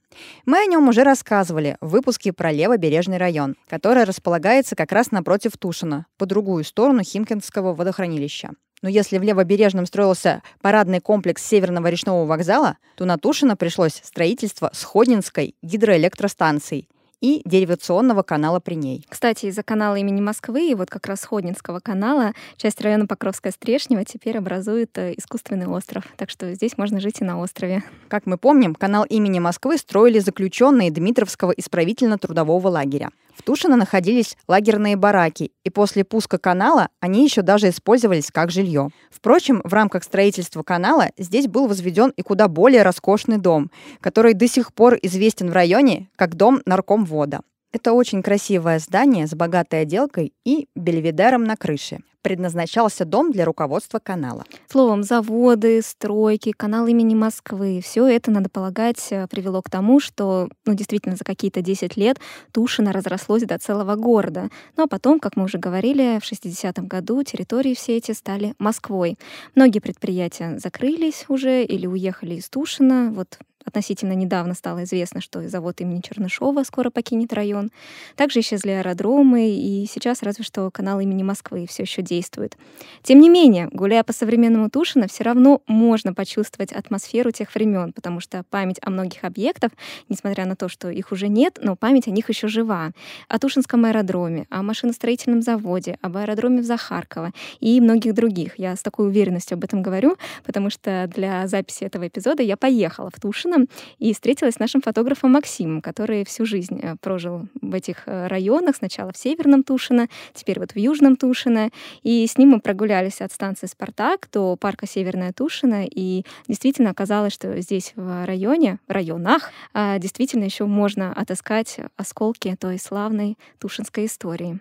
Мы 0.45 0.61
о 0.61 0.65
нем 0.65 0.87
уже 0.87 1.03
рассказывали 1.03 1.75
в 1.81 1.89
выпуске 1.89 2.33
про 2.33 2.51
Левобережный 2.51 3.17
район, 3.17 3.55
который 3.67 4.03
располагается 4.03 4.75
как 4.75 4.91
раз 4.91 5.11
напротив 5.11 5.57
Тушина, 5.57 6.05
по 6.17 6.27
другую 6.27 6.63
сторону 6.63 7.03
Химкинского 7.03 7.73
водохранилища. 7.73 8.51
Но 8.81 8.89
если 8.89 9.17
в 9.17 9.23
Левобережном 9.23 9.87
строился 9.87 10.43
парадный 10.61 10.99
комплекс 10.99 11.43
Северного 11.43 11.87
речного 11.87 12.25
вокзала, 12.25 12.77
то 12.95 13.05
на 13.05 13.17
Тушино 13.17 13.57
пришлось 13.57 13.99
строительство 14.03 14.69
Сходнинской 14.73 15.55
гидроэлектростанции– 15.63 16.87
и 17.21 17.41
деривационного 17.45 18.23
канала 18.23 18.59
при 18.59 18.75
ней. 18.75 19.05
Кстати, 19.09 19.47
из-за 19.47 19.63
канала 19.63 19.95
имени 19.95 20.21
Москвы 20.21 20.69
и 20.69 20.75
вот 20.75 20.89
как 20.89 21.07
раз 21.07 21.23
Ходнинского 21.23 21.79
канала 21.79 22.33
часть 22.57 22.81
района 22.81 23.07
Покровская 23.07 23.51
Стрешнева 23.51 24.05
теперь 24.05 24.37
образует 24.37 24.97
э, 24.97 25.13
искусственный 25.17 25.67
остров. 25.67 26.05
Так 26.17 26.29
что 26.29 26.53
здесь 26.53 26.77
можно 26.77 26.99
жить 26.99 27.21
и 27.21 27.23
на 27.23 27.39
острове. 27.39 27.83
Как 28.07 28.25
мы 28.25 28.37
помним, 28.37 28.75
канал 28.75 29.05
имени 29.05 29.39
Москвы 29.39 29.77
строили 29.77 30.19
заключенные 30.19 30.91
Дмитровского 30.91 31.51
исправительно-трудового 31.51 32.67
лагеря. 32.67 33.09
В 33.39 33.41
Тушино 33.41 33.77
находились 33.77 34.35
лагерные 34.49 34.97
бараки, 34.97 35.53
и 35.63 35.69
после 35.69 36.03
пуска 36.03 36.37
канала 36.37 36.89
они 36.99 37.23
еще 37.23 37.41
даже 37.41 37.69
использовались 37.69 38.31
как 38.31 38.51
жилье. 38.51 38.89
Впрочем, 39.09 39.61
в 39.63 39.73
рамках 39.73 40.03
строительства 40.03 40.61
канала 40.61 41.11
здесь 41.17 41.47
был 41.47 41.67
возведен 41.67 42.11
и 42.17 42.21
куда 42.21 42.49
более 42.49 42.83
роскошный 42.83 43.37
дом, 43.37 43.71
который 44.01 44.33
до 44.33 44.45
сих 44.49 44.73
пор 44.73 44.97
известен 45.01 45.51
в 45.51 45.53
районе 45.53 46.09
как 46.17 46.35
дом 46.35 46.61
наркомвода. 46.65 47.39
Это 47.71 47.93
очень 47.93 48.23
красивое 48.23 48.79
здание 48.79 49.27
с 49.27 49.35
богатой 49.35 49.81
отделкой 49.81 50.33
и 50.43 50.67
бельведером 50.75 51.43
на 51.43 51.55
крыше 51.55 51.99
предназначался 52.21 53.05
дом 53.05 53.31
для 53.31 53.45
руководства 53.45 53.99
канала. 53.99 54.43
Словом, 54.67 55.03
заводы, 55.03 55.81
стройки, 55.81 56.51
канал 56.51 56.87
имени 56.87 57.15
Москвы, 57.15 57.81
все 57.83 58.07
это, 58.07 58.31
надо 58.31 58.49
полагать, 58.49 59.07
э, 59.11 59.27
привело 59.27 59.61
к 59.61 59.69
тому, 59.69 59.99
что, 59.99 60.49
ну, 60.65 60.73
действительно, 60.73 61.15
за 61.15 61.23
какие-то 61.23 61.61
10 61.61 61.95
лет 61.97 62.19
Тушино 62.51 62.91
разрослось 62.91 63.43
до 63.43 63.57
целого 63.57 63.95
города. 63.95 64.49
Ну, 64.75 64.83
а 64.83 64.87
потом, 64.87 65.19
как 65.19 65.35
мы 65.35 65.45
уже 65.45 65.57
говорили, 65.57 66.19
в 66.19 66.25
60-м 66.25 66.87
году 66.87 67.23
территории 67.23 67.73
все 67.73 67.97
эти 67.97 68.11
стали 68.11 68.53
Москвой. 68.59 69.17
Многие 69.55 69.79
предприятия 69.79 70.57
закрылись 70.59 71.25
уже 71.29 71.63
или 71.63 71.87
уехали 71.87 72.35
из 72.35 72.49
Тушина. 72.49 73.11
Вот 73.15 73.39
Относительно 73.69 74.13
недавно 74.13 74.55
стало 74.55 74.83
известно, 74.83 75.21
что 75.21 75.47
завод 75.47 75.79
имени 75.79 76.01
Чернышова 76.01 76.63
скоро 76.63 76.89
покинет 76.89 77.31
район. 77.33 77.69
Также 78.15 78.39
исчезли 78.39 78.71
аэродромы, 78.71 79.51
и 79.51 79.85
сейчас 79.87 80.23
разве 80.23 80.43
что 80.43 80.71
канал 80.71 80.99
имени 80.99 81.21
Москвы 81.21 81.67
все 81.69 81.83
еще 81.83 82.01
действует. 82.01 82.57
Тем 83.03 83.19
не 83.19 83.29
менее, 83.29 83.69
гуляя 83.71 84.03
по 84.03 84.11
современному 84.11 84.71
Тушино, 84.71 85.07
все 85.07 85.23
равно 85.23 85.61
можно 85.67 86.15
почувствовать 86.15 86.71
атмосферу 86.71 87.29
тех 87.29 87.53
времен, 87.53 87.93
потому 87.93 88.19
что 88.19 88.43
память 88.49 88.79
о 88.81 88.89
многих 88.89 89.23
объектах, 89.23 89.71
несмотря 90.09 90.47
на 90.47 90.55
то, 90.55 90.67
что 90.67 90.89
их 90.89 91.11
уже 91.11 91.27
нет, 91.27 91.59
но 91.61 91.75
память 91.75 92.07
о 92.07 92.11
них 92.11 92.27
еще 92.29 92.47
жива. 92.47 92.89
О 93.27 93.37
Тушинском 93.37 93.85
аэродроме, 93.85 94.47
о 94.49 94.63
машиностроительном 94.63 95.43
заводе, 95.43 95.99
об 96.01 96.17
аэродроме 96.17 96.61
в 96.61 96.65
Захарково 96.65 97.33
и 97.59 97.79
многих 97.81 98.15
других. 98.15 98.57
Я 98.57 98.75
с 98.75 98.81
такой 98.81 99.09
уверенностью 99.09 99.57
об 99.57 99.63
этом 99.63 99.83
говорю, 99.83 100.17
потому 100.43 100.71
что 100.71 101.07
для 101.13 101.45
записи 101.47 101.83
этого 101.83 102.07
эпизода 102.07 102.41
я 102.41 102.57
поехала 102.57 103.11
в 103.15 103.21
Тушино, 103.21 103.58
и 103.97 104.13
встретилась 104.13 104.55
с 104.55 104.59
нашим 104.59 104.81
фотографом 104.81 105.31
Максимом, 105.31 105.81
который 105.81 106.25
всю 106.25 106.45
жизнь 106.45 106.79
э, 106.81 106.95
прожил 107.01 107.47
в 107.61 107.73
этих 107.73 108.03
э, 108.05 108.27
районах, 108.27 108.75
сначала 108.75 109.11
в 109.11 109.17
Северном 109.17 109.63
Тушино, 109.63 110.07
теперь 110.33 110.59
вот 110.59 110.71
в 110.71 110.77
Южном 110.77 111.15
Тушино. 111.15 111.69
И 112.03 112.25
с 112.25 112.37
ним 112.37 112.49
мы 112.49 112.59
прогулялись 112.59 113.21
от 113.21 113.31
станции 113.31 113.67
«Спартак» 113.67 114.29
до 114.31 114.55
парка 114.55 114.87
Северная 114.87 115.33
Тушино, 115.33 115.85
и 115.85 116.23
действительно 116.47 116.89
оказалось, 116.89 117.33
что 117.33 117.59
здесь 117.61 117.93
в 117.95 118.25
районе, 118.25 118.79
в 118.87 118.91
районах, 118.91 119.51
а, 119.73 119.99
действительно 119.99 120.43
еще 120.43 120.65
можно 120.65 121.13
отыскать 121.13 121.77
осколки 121.97 122.55
той 122.59 122.79
славной 122.79 123.37
тушинской 123.59 124.05
истории. 124.05 124.59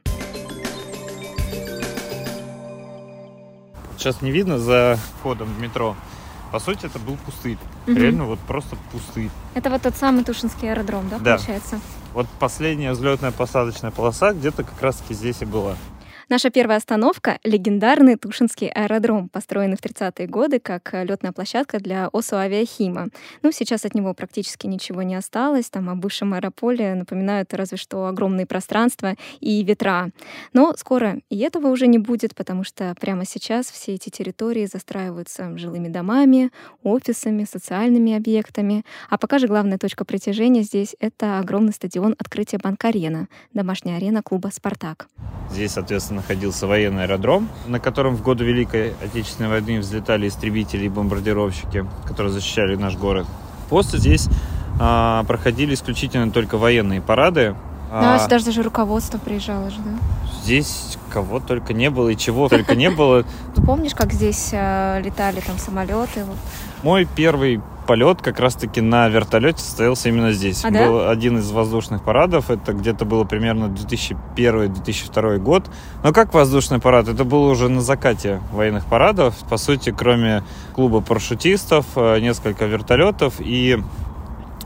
Сейчас 3.96 4.22
не 4.22 4.30
видно 4.30 4.58
за 4.58 4.96
входом 5.18 5.48
в 5.52 5.60
метро, 5.60 5.96
по 6.50 6.58
сути, 6.60 6.86
это 6.86 6.98
был 6.98 7.16
пустырь. 7.24 7.58
Угу. 7.86 7.96
Реально 7.96 8.24
вот 8.24 8.38
просто 8.40 8.76
пустырь. 8.92 9.30
Это 9.54 9.70
вот 9.70 9.82
тот 9.82 9.96
самый 9.96 10.24
Тушинский 10.24 10.70
аэродром, 10.70 11.08
да, 11.08 11.18
да. 11.18 11.36
получается? 11.36 11.80
Вот 12.14 12.26
последняя 12.38 12.92
взлетная 12.92 13.32
посадочная 13.32 13.90
полоса 13.90 14.32
где-то 14.32 14.64
как 14.64 14.80
раз-таки 14.80 15.14
здесь 15.14 15.42
и 15.42 15.44
была. 15.44 15.76
Наша 16.30 16.50
первая 16.50 16.76
остановка— 16.76 17.38
легендарный 17.42 18.16
Тушинский 18.16 18.68
аэродром, 18.68 19.30
построенный 19.30 19.78
в 19.78 19.80
30-е 19.80 20.26
годы 20.26 20.60
как 20.60 20.92
э, 20.92 21.02
летная 21.02 21.32
площадка 21.32 21.80
для 21.80 22.08
ОСУ 22.08 22.36
«Авиахима». 22.36 23.08
Ну, 23.40 23.50
сейчас 23.50 23.86
от 23.86 23.94
него 23.94 24.12
практически 24.12 24.66
ничего 24.66 25.00
не 25.00 25.14
осталось. 25.14 25.70
Там 25.70 25.88
о 25.88 25.94
бывшем 25.94 26.34
аэрополе 26.34 26.94
напоминают 26.96 27.54
разве 27.54 27.78
что 27.78 28.04
огромные 28.04 28.44
пространства 28.44 29.14
и 29.40 29.64
ветра. 29.64 30.10
Но 30.52 30.74
скоро 30.76 31.16
и 31.30 31.38
этого 31.38 31.68
уже 31.68 31.86
не 31.86 31.96
будет, 31.96 32.34
потому 32.34 32.62
что 32.62 32.94
прямо 33.00 33.24
сейчас 33.24 33.70
все 33.70 33.94
эти 33.94 34.10
территории 34.10 34.66
застраиваются 34.66 35.56
жилыми 35.56 35.88
домами, 35.88 36.50
офисами, 36.82 37.46
социальными 37.50 38.12
объектами. 38.12 38.84
А 39.08 39.16
пока 39.16 39.38
же 39.38 39.46
главная 39.46 39.78
точка 39.78 40.04
притяжения 40.04 40.60
здесь— 40.60 40.94
это 41.00 41.38
огромный 41.38 41.72
стадион 41.72 42.14
открытия 42.18 42.58
Банк-арена, 42.58 43.28
домашняя 43.54 43.96
арена 43.96 44.22
клуба 44.22 44.50
«Спартак». 44.52 45.08
Здесь, 45.50 45.72
соответственно, 45.72 46.17
находился 46.18 46.66
военный 46.66 47.04
аэродром, 47.04 47.48
на 47.66 47.80
котором 47.80 48.16
в 48.16 48.22
годы 48.22 48.44
Великой 48.44 48.94
Отечественной 49.02 49.48
войны 49.48 49.78
взлетали 49.78 50.28
истребители 50.28 50.84
и 50.84 50.88
бомбардировщики, 50.88 51.86
которые 52.06 52.32
защищали 52.32 52.76
наш 52.76 52.96
город. 52.96 53.26
После 53.68 53.98
здесь 53.98 54.28
а, 54.80 55.24
проходили 55.24 55.74
исключительно 55.74 56.30
только 56.30 56.58
военные 56.58 57.00
парады. 57.00 57.54
Да, 57.90 58.16
а, 58.16 58.18
сюда 58.18 58.38
же 58.38 58.46
даже 58.46 58.62
руководство 58.62 59.18
приезжало 59.18 59.70
же, 59.70 59.78
да? 59.78 59.92
Здесь 60.42 60.98
кого 61.10 61.40
только 61.40 61.72
не 61.72 61.88
было 61.88 62.10
и 62.10 62.16
чего 62.16 62.48
только 62.48 62.74
не 62.74 62.90
было. 62.90 63.24
Ты 63.54 63.62
помнишь, 63.62 63.94
как 63.94 64.12
здесь 64.12 64.50
э, 64.52 65.00
летали 65.02 65.40
там 65.40 65.56
самолеты? 65.58 66.24
Мой 66.82 67.06
первый 67.16 67.60
полет 67.88 68.20
как 68.20 68.38
раз-таки 68.38 68.82
на 68.82 69.08
вертолете 69.08 69.60
состоялся 69.60 70.10
именно 70.10 70.30
здесь. 70.32 70.62
А, 70.62 70.70
Был 70.70 70.98
да? 70.98 71.10
один 71.10 71.38
из 71.38 71.50
воздушных 71.50 72.04
парадов. 72.04 72.50
Это 72.50 72.74
где-то 72.74 73.06
было 73.06 73.24
примерно 73.24 73.74
2001-2002 74.36 75.38
год. 75.38 75.64
Но 76.04 76.12
как 76.12 76.34
воздушный 76.34 76.80
парад? 76.80 77.08
Это 77.08 77.24
было 77.24 77.48
уже 77.48 77.70
на 77.70 77.80
закате 77.80 78.42
военных 78.52 78.84
парадов. 78.84 79.34
По 79.48 79.56
сути, 79.56 79.90
кроме 79.90 80.44
клуба 80.74 81.00
парашютистов, 81.00 81.86
э, 81.96 82.20
несколько 82.20 82.66
вертолетов 82.66 83.36
и 83.38 83.78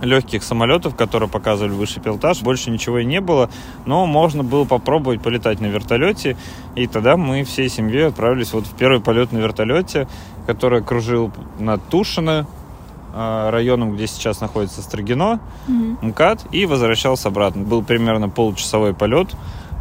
легких 0.00 0.42
самолетов, 0.42 0.96
которые 0.96 1.28
показывали 1.28 1.70
высший 1.70 2.02
пилотаж. 2.02 2.42
Больше 2.42 2.72
ничего 2.72 2.98
и 2.98 3.04
не 3.04 3.20
было, 3.20 3.50
но 3.86 4.04
можно 4.04 4.42
было 4.42 4.64
попробовать 4.64 5.22
полетать 5.22 5.60
на 5.60 5.66
вертолете. 5.66 6.36
И 6.74 6.88
тогда 6.88 7.16
мы 7.16 7.44
всей 7.44 7.68
семьей 7.68 8.08
отправились 8.08 8.52
вот 8.52 8.66
в 8.66 8.74
первый 8.74 9.00
полет 9.00 9.30
на 9.30 9.38
вертолете, 9.38 10.08
который 10.44 10.82
кружил 10.82 11.30
над 11.60 11.80
Тушино, 11.88 12.48
районом, 13.14 13.94
где 13.94 14.06
сейчас 14.06 14.40
находится 14.40 14.82
Строгино, 14.82 15.40
угу. 15.68 16.06
МКАД, 16.06 16.46
и 16.52 16.66
возвращался 16.66 17.28
обратно. 17.28 17.62
Был 17.62 17.82
примерно 17.82 18.28
получасовой 18.28 18.94
полет, 18.94 19.28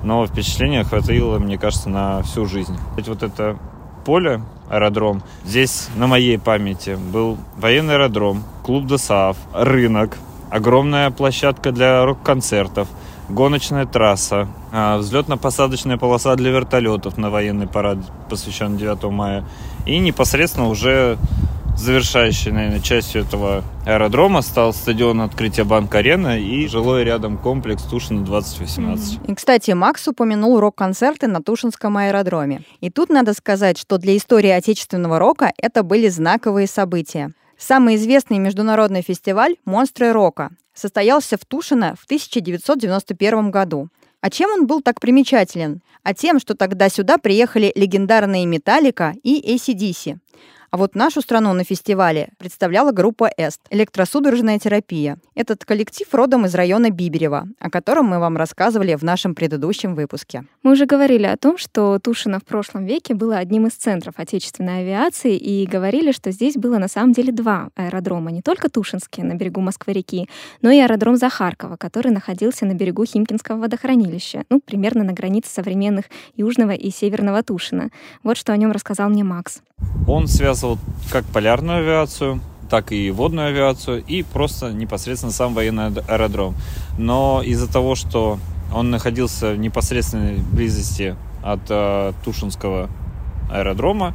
но 0.04 0.26
впечатления 0.26 0.84
хватило, 0.84 1.40
мне 1.40 1.58
кажется, 1.58 1.90
на 1.90 2.22
всю 2.24 2.46
жизнь. 2.46 2.78
Вот 2.96 3.24
это 3.24 3.58
поле, 4.06 4.42
аэродром, 4.70 5.22
здесь 5.46 5.90
на 5.96 6.08
моей 6.08 6.40
памяти 6.40 6.98
был 7.12 7.38
военный 7.58 7.96
аэродром, 7.96 8.44
клуб 8.64 8.86
ДОСААФ, 8.88 9.38
рынок, 9.54 10.18
огромная 10.50 11.12
площадка 11.12 11.72
для 11.72 12.04
рок-концертов, 12.06 12.88
гоночная 13.30 13.86
трасса, 13.86 14.48
а, 14.72 14.98
взлетно-посадочная 14.98 15.98
полоса 15.98 16.36
для 16.36 16.52
вертолетов 16.52 17.18
на 17.18 17.30
военный 17.30 17.68
парад, 17.68 18.00
посвященный 18.30 18.78
9 18.78 19.12
мая, 19.12 19.46
и 19.86 20.00
непосредственно 20.00 20.68
уже 20.68 21.18
завершающей, 21.78 22.52
наверное, 22.52 22.80
частью 22.80 23.22
этого 23.22 23.64
аэродрома 23.86 24.42
стал 24.42 24.74
стадион 24.74 25.22
открытия 25.22 25.64
Банк-Арена 25.64 26.40
и 26.40 26.68
жилой 26.68 27.04
рядом 27.04 27.38
комплекс 27.38 27.84
Тушина 27.84 28.24
2018. 28.24 29.20
И, 29.28 29.36
кстати, 29.36 29.72
Макс 29.72 30.08
упомянул 30.08 30.60
рок-концерты 30.60 31.28
на 31.28 31.42
Тушинском 31.42 31.98
аэродроме. 31.98 32.64
И 32.80 32.90
тут 32.90 33.10
надо 33.10 33.34
сказать, 33.34 33.78
что 33.78 33.98
для 33.98 34.16
истории 34.18 34.50
отечественного 34.50 35.20
рока 35.20 35.52
это 35.58 35.84
были 35.84 36.10
знаковые 36.10 36.68
события. 36.68 37.32
Самый 37.58 37.96
известный 37.96 38.40
международный 38.40 39.02
фестиваль 39.04 39.56
«Монстры 39.66 40.12
рока» 40.14 40.50
состоялся 40.74 41.38
в 41.38 41.46
Тушино 41.46 41.96
в 42.00 42.06
1991 42.06 43.52
году. 43.52 43.90
А 44.22 44.30
чем 44.30 44.52
он 44.52 44.68
был 44.68 44.82
так 44.82 45.00
примечателен? 45.00 45.82
А 46.04 46.14
тем, 46.14 46.40
что 46.40 46.56
тогда 46.56 46.90
сюда 46.90 47.18
приехали 47.18 47.72
легендарные 47.76 48.46
Металлика 48.46 49.14
и 49.24 49.56
ACDC. 49.56 50.18
А 50.72 50.78
вот 50.78 50.96
нашу 50.96 51.20
страну 51.20 51.52
на 51.52 51.66
фестивале 51.66 52.30
представляла 52.38 52.94
группа 52.94 53.30
«Эст»— 53.36 53.60
электросудорожная 53.72 54.58
терапия. 54.58 55.18
Этот 55.36 55.66
коллектив 55.66 56.08
родом 56.14 56.46
из 56.46 56.56
района 56.56 56.92
Биберева, 56.92 57.50
о 57.60 57.70
котором 57.70 58.06
мы 58.06 58.20
вам 58.20 58.38
рассказывали 58.38 58.96
в 58.96 59.04
нашем 59.04 59.36
предыдущем 59.36 59.96
выпуске. 59.96 60.46
Мы 60.64 60.72
уже 60.72 60.86
говорили 60.86 61.26
о 61.26 61.36
том, 61.36 61.58
что 61.58 62.00
Тушино 62.00 62.40
в 62.40 62.46
прошлом 62.46 62.86
веке 62.86 63.14
было 63.14 63.36
одним 63.36 63.68
из 63.68 63.74
центров 63.74 64.14
отечественной 64.16 64.80
авиации 64.80 65.36
и 65.36 65.68
говорили, 65.68 66.14
что 66.14 66.32
здесь 66.32 66.56
было 66.56 66.78
на 66.78 66.88
самом 66.88 67.12
деле 67.12 67.34
два 67.34 67.68
аэродрома, 67.76 68.32
не 68.32 68.42
только 68.42 68.70
Тушинский 68.70 69.24
на 69.24 69.34
берегу 69.34 69.60
Москвы-реки, 69.60 70.30
но 70.62 70.72
и 70.72 70.80
аэродром 70.80 71.18
Захаркова, 71.18 71.76
который 71.76 72.14
находился 72.14 72.66
на 72.66 72.76
берегу 72.76 73.04
Химкинского 73.04 73.58
водохранилища, 73.58 74.46
ну, 74.50 74.62
примерно 74.62 75.04
на 75.04 75.12
границе 75.12 75.54
современных 75.54 76.06
Южного 76.38 76.72
и 76.72 76.92
Северного 76.92 77.44
Тушина. 77.44 77.90
Вот 78.24 78.38
что 78.38 78.54
о 78.54 78.58
нем 78.58 78.72
рассказал 78.72 79.10
мне 79.10 79.26
Макс. 79.26 79.62
Он 80.08 80.28
связывал 80.62 80.78
как 81.12 81.26
полярную 81.26 81.80
авиацию, 81.80 82.40
так 82.70 82.92
и 82.92 83.10
водную 83.12 83.48
авиацию, 83.48 84.04
и 84.04 84.22
просто 84.24 84.72
непосредственно 84.72 85.34
сам 85.34 85.54
военный 85.56 85.88
аэродром. 85.88 86.56
Но 86.98 87.42
из-за 87.44 87.72
того, 87.72 87.96
что 87.96 88.38
он 88.74 88.92
находился 88.92 89.54
в 89.54 89.58
непосредственной 89.58 90.38
близости 90.38 91.16
от 91.44 91.62
э, 91.70 92.14
Тушинского 92.24 92.90
аэродрома, 93.52 94.14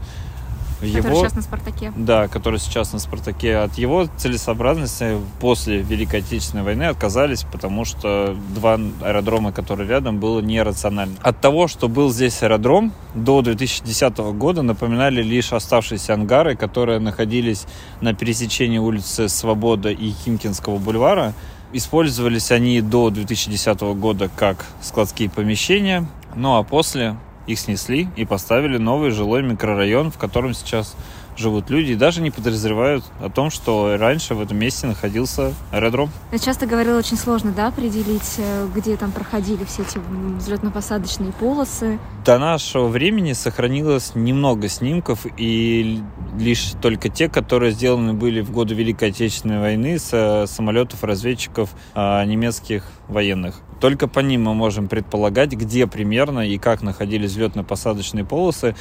его, 0.83 1.03
который 1.03 1.17
сейчас 1.17 1.35
на 1.35 1.43
«Спартаке». 1.43 1.93
Да, 1.97 2.29
который 2.29 2.59
сейчас 2.59 2.93
на 2.93 2.99
«Спартаке». 2.99 3.57
От 3.57 3.79
его 3.79 4.07
целесообразности 4.17 5.19
после 5.41 5.81
Великой 5.83 6.21
Отечественной 6.21 6.65
войны 6.65 6.85
отказались, 6.85 7.45
потому 7.45 7.85
что 7.85 8.37
два 8.55 8.79
аэродрома, 9.03 9.53
которые 9.53 9.89
рядом, 9.89 10.19
было 10.19 10.41
нерационально. 10.41 11.17
От 11.23 11.41
того, 11.41 11.69
что 11.69 11.89
был 11.89 12.11
здесь 12.11 12.43
аэродром, 12.43 12.93
до 13.15 13.43
2010 13.43 14.19
года 14.19 14.63
напоминали 14.63 15.23
лишь 15.23 15.53
оставшиеся 15.53 16.15
ангары, 16.15 16.57
которые 16.57 16.99
находились 16.99 17.67
на 18.01 18.15
пересечении 18.15 18.79
улицы 18.79 19.29
Свобода 19.29 19.91
и 19.91 20.11
Химкинского 20.11 20.79
бульвара. 20.79 21.35
Использовались 21.73 22.53
они 22.53 22.81
до 22.81 23.11
2010 23.11 23.81
года 23.99 24.31
как 24.35 24.65
складские 24.81 25.29
помещения, 25.29 26.07
ну 26.35 26.57
а 26.57 26.63
после 26.63 27.17
их 27.47 27.59
снесли 27.59 28.09
и 28.17 28.25
поставили 28.25 28.79
новый 28.79 29.11
жилой 29.11 29.43
микрорайон, 29.43 30.11
в 30.11 30.19
котором 30.19 30.55
сейчас 30.55 30.97
живут 31.39 31.71
люди 31.71 31.93
и 31.93 31.97
даже 31.97 32.23
не 32.23 32.31
подозревают 32.31 33.05
о 33.21 33.29
том, 33.29 33.51
что 33.51 33.97
раньше 33.99 34.35
в 34.35 34.41
этом 34.41 34.59
месте 34.59 34.87
находился 34.87 35.53
аэродром. 35.71 36.11
Я 36.33 36.39
часто 36.39 36.67
говорила, 36.67 36.99
очень 36.99 37.17
сложно, 37.17 37.53
да, 37.53 37.69
определить, 37.69 38.37
э, 38.39 38.67
где 38.75 38.97
там 38.97 39.13
проходили 39.13 39.65
все 39.65 39.83
эти 39.83 39.99
взлетно-посадочные 40.39 41.33
полосы. 41.33 41.99
До 42.25 42.39
нашего 42.39 42.89
времени 42.89 43.33
сохранилось 43.33 44.13
немного 44.15 44.69
снимков, 44.69 45.27
и 45.37 46.03
лишь 46.39 46.73
только 46.81 47.09
те, 47.09 47.29
которые 47.29 47.73
сделаны 47.73 48.15
были 48.15 48.41
в 48.41 48.51
годы 48.51 48.75
Великой 48.75 49.11
Отечественной 49.11 49.61
войны 49.61 49.99
с 49.99 50.47
самолетов 50.47 51.05
разведчиков 51.05 51.71
а, 51.95 52.25
немецких 52.25 52.85
военных. 53.09 53.61
Только 53.81 54.09
по 54.09 54.21
ним 54.21 54.45
мы 54.45 54.55
можем 54.55 54.89
предполагать, 54.89 55.53
где 55.53 55.87
примерно 55.87 56.49
и 56.49 56.59
как 56.59 56.83
находились 56.83 57.33
взлетно-посадочные 57.33 58.25
полосы. 58.25 58.75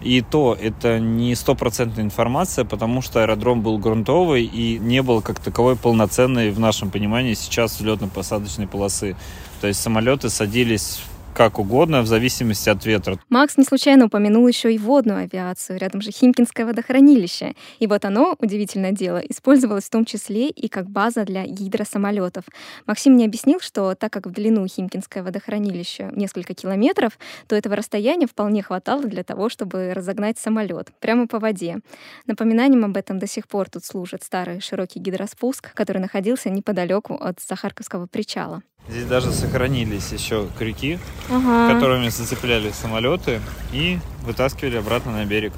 И 0.00 0.20
то 0.20 0.56
это 0.60 0.98
не 0.98 1.34
стопроцентная 1.34 2.04
информация, 2.04 2.64
потому 2.64 3.02
что 3.02 3.22
аэродром 3.22 3.62
был 3.62 3.78
грунтовый 3.78 4.44
и 4.44 4.78
не 4.78 5.02
был 5.02 5.22
как 5.22 5.40
таковой 5.40 5.76
полноценной 5.76 6.50
в 6.50 6.60
нашем 6.60 6.90
понимании 6.90 7.34
сейчас 7.34 7.80
взлетно-посадочной 7.80 8.68
полосы. 8.68 9.16
То 9.60 9.68
есть 9.68 9.80
самолеты 9.80 10.28
садились 10.28 11.00
как 11.34 11.58
угодно, 11.58 12.02
в 12.02 12.06
зависимости 12.06 12.68
от 12.68 12.84
ветра. 12.84 13.18
Макс 13.28 13.56
не 13.56 13.64
случайно 13.64 14.06
упомянул 14.06 14.46
еще 14.46 14.72
и 14.72 14.78
водную 14.78 15.20
авиацию, 15.20 15.78
рядом 15.78 16.00
же 16.00 16.10
Химкинское 16.10 16.66
водохранилище. 16.66 17.54
И 17.78 17.86
вот 17.86 18.04
оно, 18.04 18.36
удивительное 18.38 18.92
дело, 18.92 19.18
использовалось 19.18 19.84
в 19.84 19.90
том 19.90 20.04
числе 20.04 20.48
и 20.48 20.68
как 20.68 20.88
база 20.88 21.24
для 21.24 21.44
гидросамолетов. 21.46 22.44
Максим 22.86 23.14
мне 23.14 23.24
объяснил, 23.24 23.60
что 23.60 23.94
так 23.94 24.12
как 24.12 24.26
в 24.26 24.30
длину 24.30 24.66
Химкинское 24.66 25.22
водохранилище 25.22 26.10
несколько 26.14 26.54
километров, 26.54 27.18
то 27.46 27.56
этого 27.56 27.76
расстояния 27.76 28.26
вполне 28.26 28.62
хватало 28.62 29.04
для 29.04 29.24
того, 29.24 29.48
чтобы 29.48 29.92
разогнать 29.94 30.38
самолет 30.38 30.88
прямо 31.00 31.26
по 31.26 31.38
воде. 31.38 31.78
Напоминанием 32.26 32.84
об 32.84 32.96
этом 32.96 33.18
до 33.18 33.26
сих 33.26 33.48
пор 33.48 33.68
тут 33.68 33.84
служит 33.84 34.22
старый 34.22 34.60
широкий 34.60 35.00
гидроспуск, 35.00 35.72
который 35.74 35.98
находился 35.98 36.50
неподалеку 36.50 37.14
от 37.14 37.40
Захарковского 37.40 38.06
причала. 38.06 38.62
Здесь 38.88 39.06
даже 39.06 39.32
сохранились 39.32 40.10
еще 40.12 40.48
крюки, 40.58 40.98
ага. 41.30 41.72
которыми 41.72 42.08
зацепляли 42.08 42.72
самолеты 42.72 43.40
и 43.72 43.98
вытаскивали 44.26 44.76
обратно 44.76 45.12
на 45.12 45.24
берег. 45.24 45.52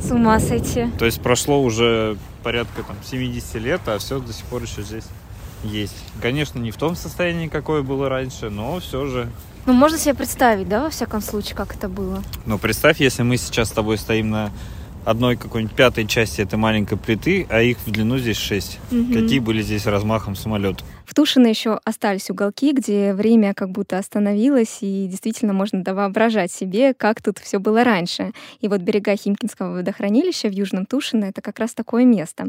С 0.00 0.10
ума 0.10 0.38
сойти. 0.40 0.88
То 0.98 1.04
есть 1.04 1.20
прошло 1.20 1.62
уже 1.62 2.16
порядка 2.42 2.82
там 2.82 2.96
70 3.04 3.54
лет, 3.56 3.80
а 3.86 3.98
все 3.98 4.20
до 4.20 4.32
сих 4.32 4.44
пор 4.46 4.62
еще 4.62 4.82
здесь 4.82 5.04
есть. 5.64 5.96
Конечно, 6.22 6.58
не 6.58 6.70
в 6.70 6.76
том 6.76 6.94
состоянии, 6.94 7.48
какое 7.48 7.82
было 7.82 8.08
раньше, 8.08 8.48
но 8.48 8.78
все 8.80 9.06
же. 9.06 9.28
Ну, 9.66 9.72
можно 9.72 9.98
себе 9.98 10.14
представить, 10.14 10.68
да, 10.68 10.84
во 10.84 10.90
всяком 10.90 11.20
случае, 11.20 11.56
как 11.56 11.74
это 11.74 11.88
было. 11.88 12.22
Ну, 12.46 12.58
представь, 12.58 13.00
если 13.00 13.22
мы 13.22 13.36
сейчас 13.36 13.68
с 13.68 13.72
тобой 13.72 13.98
стоим 13.98 14.30
на 14.30 14.52
одной 15.04 15.36
какой-нибудь 15.36 15.74
пятой 15.74 16.06
части 16.06 16.40
этой 16.40 16.56
маленькой 16.56 16.98
плиты, 16.98 17.46
а 17.50 17.60
их 17.60 17.78
в 17.84 17.90
длину 17.90 18.18
здесь 18.18 18.36
шесть. 18.36 18.78
Угу. 18.90 19.12
Какие 19.12 19.38
были 19.38 19.62
здесь 19.62 19.86
размахом 19.86 20.36
самолета? 20.36 20.84
В 21.08 21.14
Тушино 21.14 21.46
еще 21.46 21.80
остались 21.84 22.28
уголки, 22.28 22.72
где 22.72 23.14
время 23.14 23.54
как 23.54 23.70
будто 23.70 23.96
остановилось, 23.96 24.78
и 24.82 25.06
действительно 25.06 25.54
можно 25.54 25.82
воображать 25.82 26.52
себе, 26.52 26.92
как 26.92 27.22
тут 27.22 27.38
все 27.38 27.58
было 27.58 27.82
раньше. 27.82 28.32
И 28.60 28.68
вот 28.68 28.82
берега 28.82 29.16
Химкинского 29.16 29.76
водохранилища 29.76 30.48
в 30.48 30.52
Южном 30.52 30.84
Тушино— 30.84 31.24
это 31.26 31.40
как 31.40 31.60
раз 31.60 31.72
такое 31.72 32.04
место. 32.04 32.48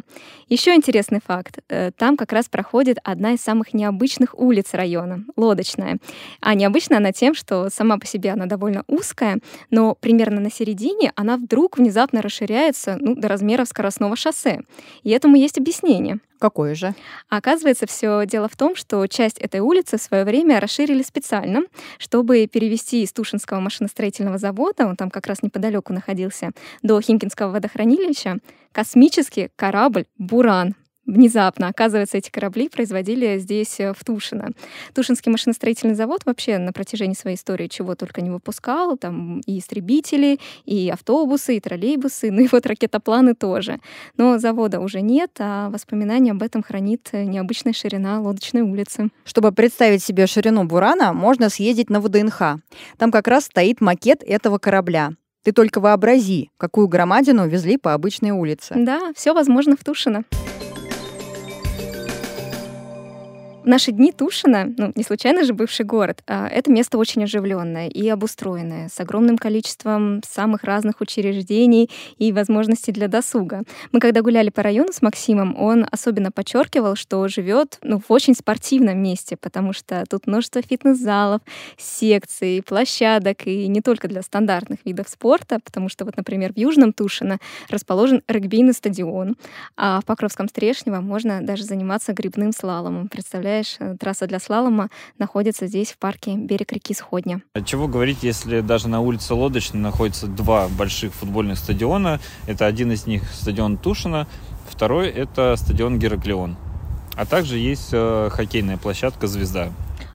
Еще 0.50 0.76
интересный 0.76 1.22
факт. 1.26 1.60
Э, 1.70 1.92
там 1.96 2.18
как 2.18 2.34
раз 2.34 2.50
проходит 2.50 2.98
одна 3.06 3.32
из 3.32 3.40
самых 3.40 3.74
необычных 3.74 4.38
улиц 4.38 4.74
района— 4.74 5.24
Лодочная. 5.38 5.98
А 6.42 6.54
необычная 6.54 6.98
она 6.98 7.14
тем, 7.14 7.36
что 7.36 7.70
сама 7.70 7.98
по 7.98 8.06
себе 8.06 8.32
она 8.32 8.46
довольно 8.46 8.84
узкая, 8.88 9.40
но 9.72 9.96
примерно 9.96 10.42
на 10.42 10.52
середине 10.52 11.14
она 11.16 11.38
вдруг 11.38 11.78
внезапно 11.78 12.22
расширяется 12.22 12.98
ну, 13.00 13.16
до 13.16 13.30
размеров 13.30 13.70
скоростного 13.70 14.18
шоссе. 14.18 14.64
И 15.04 15.12
этому 15.12 15.38
есть 15.38 15.58
объяснение. 15.58 16.20
Какое 16.40 16.74
же? 16.74 16.96
А 17.30 17.38
оказывается, 17.38 17.86
все 17.86 18.26
дело 18.26 18.48
в 18.48 18.56
том, 18.56 18.76
что 18.76 19.06
часть 19.08 19.38
этой 19.38 19.60
улицы 19.60 19.98
в 19.98 20.02
свое 20.02 20.24
время 20.24 20.62
расширили 20.62 21.04
специально, 21.04 21.64
чтобы 21.98 22.48
перевести 22.48 23.04
из 23.04 23.12
Тушинского 23.12 23.60
машиностроительного 23.60 24.38
завода, 24.38 24.88
он 24.88 24.96
там 24.96 25.10
как 25.12 25.28
раз 25.28 25.44
неподалеку 25.44 25.92
находился, 25.92 26.52
до 26.82 27.00
Химкинского 27.02 27.52
водохранилища, 27.52 28.38
космический 28.72 29.50
корабль 29.58 30.06
«Буран» 30.18 30.76
внезапно. 31.10 31.68
Оказывается, 31.68 32.18
эти 32.18 32.30
корабли 32.30 32.70
производили 32.70 33.38
здесь, 33.38 33.80
э, 33.80 33.94
в 33.94 34.04
Тушино. 34.04 34.52
Тушинский 34.94 35.32
машиностроительный 35.32 35.96
завод 35.96 36.22
вообще 36.26 36.58
на 36.58 36.72
протяжении 36.74 37.16
своей 37.16 37.36
истории 37.36 37.68
чего 37.68 37.96
только 37.96 38.22
не 38.22 38.30
выпускал. 38.30 38.98
Там 38.98 39.42
и 39.46 39.60
истребители, 39.60 40.40
и 40.66 40.90
автобусы, 40.90 41.58
и 41.58 41.60
троллейбусы, 41.60 42.32
ну 42.32 42.42
и 42.42 42.48
вот 42.52 42.66
ракетопланы 42.66 43.34
тоже. 43.34 43.80
Но 44.18 44.38
завода 44.38 44.80
уже 44.80 45.02
нет, 45.02 45.32
а 45.40 45.70
воспоминания 45.70 46.32
об 46.32 46.44
этом 46.44 46.64
хранит 46.64 47.10
э, 47.12 47.26
необычная 47.26 47.74
ширина 47.74 48.22
лодочной 48.22 48.62
улицы. 48.62 49.10
Чтобы 49.26 49.52
представить 49.52 50.04
себе 50.04 50.28
ширину 50.28 50.64
Бурана, 50.64 51.14
можно 51.14 51.50
съездить 51.50 51.90
на 51.90 52.00
ВДНХ. 52.00 52.60
Там 52.98 53.12
как 53.12 53.28
раз 53.28 53.46
стоит 53.46 53.82
макет 53.82 54.24
этого 54.24 54.58
корабля. 54.58 55.12
Ты 55.44 55.54
только 55.54 55.80
вообрази, 55.80 56.52
какую 56.58 56.88
громадину 56.88 57.48
везли 57.48 57.78
по 57.78 57.94
обычной 57.94 58.32
улице. 58.32 58.76
Да, 58.78 59.12
все 59.16 59.34
возможно 59.34 59.76
в 59.78 59.84
Тушино. 59.84 60.26
Наши 63.70 63.92
дни 63.92 64.12
Тушино, 64.12 64.74
ну, 64.78 64.92
не 64.96 65.04
случайно 65.04 65.44
же 65.44 65.54
бывший 65.54 65.86
город, 65.86 66.24
а 66.28 66.48
это 66.48 66.72
место 66.72 66.98
очень 66.98 67.24
оживленное 67.24 67.88
и 67.88 68.10
обустроенное, 68.10 68.90
с 68.90 69.00
огромным 69.00 69.38
количеством 69.38 70.22
самых 70.28 70.64
разных 70.64 71.02
учреждений 71.02 71.90
и 72.18 72.32
возможностей 72.34 72.92
для 72.92 73.08
досуга. 73.08 73.64
Мы 73.92 74.00
когда 74.00 74.22
гуляли 74.22 74.50
по 74.50 74.64
району 74.64 74.92
с 74.92 75.02
Максимом, 75.02 75.56
он 75.58 75.86
особенно 75.90 76.32
подчеркивал, 76.32 76.96
что 76.96 77.28
живет 77.28 77.78
ну, 77.84 78.00
в 78.00 78.12
очень 78.12 78.34
спортивном 78.34 78.98
месте, 78.98 79.38
потому 79.38 79.72
что 79.72 80.04
тут 80.10 80.26
множество 80.26 80.62
фитнес-залов, 80.62 81.42
секций, 81.78 82.64
площадок, 82.66 83.46
и 83.46 83.68
не 83.68 83.82
только 83.82 84.08
для 84.08 84.24
стандартных 84.24 84.80
видов 84.84 85.08
спорта, 85.10 85.60
потому 85.64 85.90
что 85.90 86.06
вот, 86.06 86.18
например, 86.18 86.54
в 86.54 86.58
Южном 86.58 86.92
Тушино 86.92 87.38
расположен 87.70 88.24
регбийный 88.28 88.74
стадион, 88.74 89.36
а 89.78 90.02
в 90.02 90.06
Покровском 90.06 90.50
Стрешнево 90.50 91.02
можно 91.02 91.42
даже 91.42 91.64
заниматься 91.64 92.14
грибным 92.14 92.52
слаломом. 92.52 93.10
Представляете, 93.10 93.59
приезжаешь, 93.60 93.78
э, 93.80 93.96
трасса 93.98 94.28
для 94.28 94.40
слалома 94.40 94.90
находится 95.18 95.68
здесь, 95.68 95.92
в 95.92 95.98
парке 95.98 96.36
«Берег 96.36 96.72
реки 96.72 96.94
Сходня». 96.94 97.42
От 97.54 97.66
чего 97.66 97.88
говорить, 97.88 98.20
если 98.24 98.62
даже 98.62 98.88
на 98.88 99.02
улице 99.02 99.34
Лодочной 99.34 99.80
находится 99.80 100.28
два 100.28 100.68
больших 100.68 101.14
футбольных 101.14 101.58
стадиона. 101.58 102.20
Это 102.48 102.66
один 102.66 102.92
из 102.92 103.08
них 103.08 103.24
стадион 103.34 103.78
Тушина, 103.78 104.28
второй 104.70 105.10
это 105.10 105.56
стадион 105.58 106.00
Гераклеон. 106.00 106.58
А 107.16 107.26
также 107.26 107.58
есть 107.58 107.90
э, 107.92 108.30
хоккейная 108.32 108.78
площадка 108.78 109.28
«Звезда». 109.28 109.70